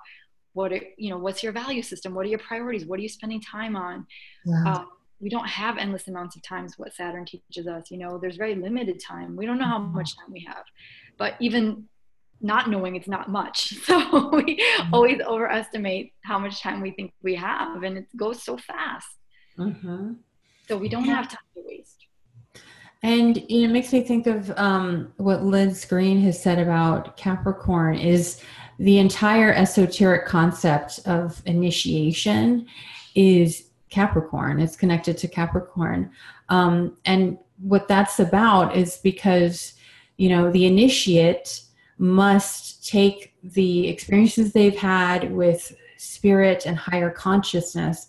[0.53, 1.17] What are, you know?
[1.17, 2.13] What's your value system?
[2.13, 2.85] What are your priorities?
[2.85, 4.05] What are you spending time on?
[4.45, 4.75] Yeah.
[4.75, 4.87] Um,
[5.19, 8.55] we don't have endless amounts of times what saturn teaches us you know there's very
[8.55, 9.95] limited time we don't know how mm-hmm.
[9.95, 10.63] much time we have
[11.17, 11.85] but even
[12.41, 14.93] not knowing it's not much so we mm-hmm.
[14.93, 19.07] always overestimate how much time we think we have and it goes so fast
[19.57, 20.13] mm-hmm.
[20.67, 21.15] so we don't yeah.
[21.15, 22.03] have time to waste
[23.03, 27.17] and you know, it makes me think of um, what Liz Greene has said about
[27.17, 28.41] Capricorn is
[28.79, 32.65] the entire esoteric concept of initiation
[33.13, 34.59] is Capricorn.
[34.59, 36.11] It's connected to Capricorn.
[36.49, 39.73] Um, and what that's about is because,
[40.17, 41.61] you know, the initiate
[41.99, 48.07] must take the experiences they've had with spirit and higher consciousness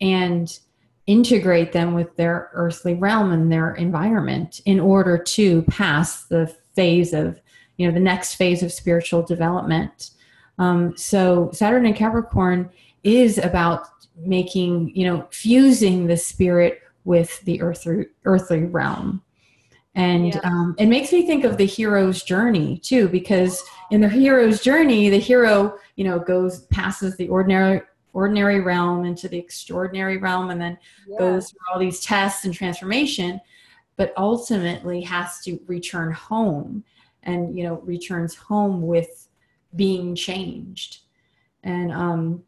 [0.00, 0.58] and
[1.06, 7.12] integrate them with their earthly realm and their environment in order to pass the phase
[7.12, 7.40] of,
[7.76, 10.10] you know, the next phase of spiritual development.
[10.58, 12.68] Um, so Saturn and Capricorn
[13.04, 13.86] is about
[14.24, 19.22] making you know fusing the spirit with the earthly earthly realm
[19.94, 20.40] and yeah.
[20.44, 25.08] um, it makes me think of the hero's journey too because in the hero's journey
[25.08, 30.60] the hero you know goes passes the ordinary ordinary realm into the extraordinary realm and
[30.60, 31.18] then yeah.
[31.18, 33.40] goes through all these tests and transformation
[33.96, 36.84] but ultimately has to return home
[37.24, 39.28] and you know returns home with
[39.76, 41.00] being changed
[41.64, 42.42] and um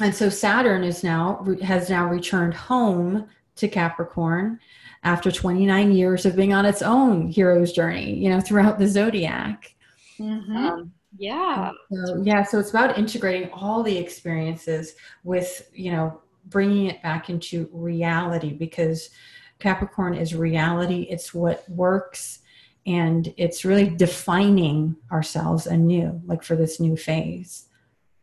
[0.00, 4.60] and so Saturn is now has now returned home to Capricorn
[5.02, 9.74] after 29 years of being on its own hero's journey, you know, throughout the zodiac.
[10.18, 10.56] Mm-hmm.
[10.56, 11.70] Um, yeah.
[11.92, 12.42] So, yeah.
[12.42, 14.94] So it's about integrating all the experiences
[15.24, 19.10] with, you know, bringing it back into reality because
[19.58, 21.06] Capricorn is reality.
[21.08, 22.40] It's what works.
[22.84, 27.64] And it's really defining ourselves anew, like for this new phase.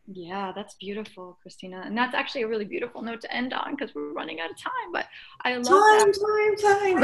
[0.06, 1.82] Yeah, that's beautiful, Christina.
[1.84, 4.58] And that's actually a really beautiful note to end on because we're running out of
[4.58, 4.92] time.
[4.92, 5.06] But
[5.42, 6.98] I love time, that.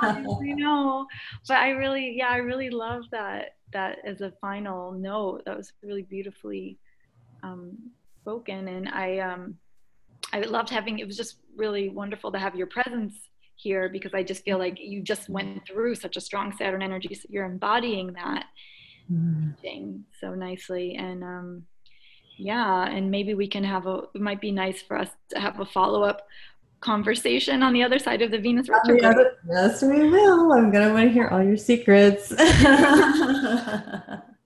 [0.00, 0.26] time, time.
[0.42, 1.06] you know,
[1.46, 3.56] but I really, yeah, I really love that.
[3.72, 6.76] That as a final note, that was really beautifully
[7.42, 7.78] um,
[8.20, 9.56] spoken, and I, um,
[10.32, 10.98] I loved having.
[10.98, 13.14] It was just really wonderful to have your presence
[13.54, 17.14] here because I just feel like you just went through such a strong Saturn energy.
[17.14, 18.44] So you're embodying that
[19.10, 20.02] mm.
[20.20, 21.62] so nicely, and um,
[22.36, 25.60] yeah and maybe we can have a it might be nice for us to have
[25.60, 26.26] a follow-up
[26.80, 29.16] conversation on the other side of the venus retrograde.
[29.48, 30.52] yes we will.
[30.52, 32.30] I'm gonna want to hear all your secrets.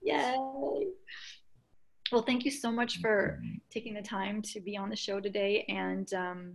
[0.03, 0.37] Yay.
[2.11, 5.65] Well thank you so much for taking the time to be on the show today
[5.67, 6.53] and um,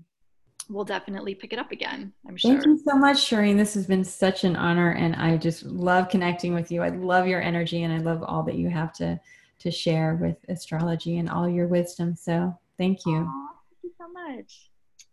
[0.68, 2.53] we'll definitely pick it up again i'm sure.
[2.53, 6.09] thank you so much shireen this has been such an honor and i just love
[6.09, 6.83] connecting with you.
[6.83, 9.20] I love your energy and i love all that you have to
[9.62, 12.16] to share with astrology and all your wisdom.
[12.16, 13.12] So thank you.
[13.12, 14.70] Aww, thank you so much.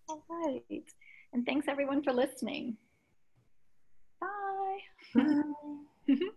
[0.09, 0.83] All right.
[1.33, 2.77] And thanks everyone for listening.
[4.19, 4.77] Bye.
[6.07, 6.15] Bye.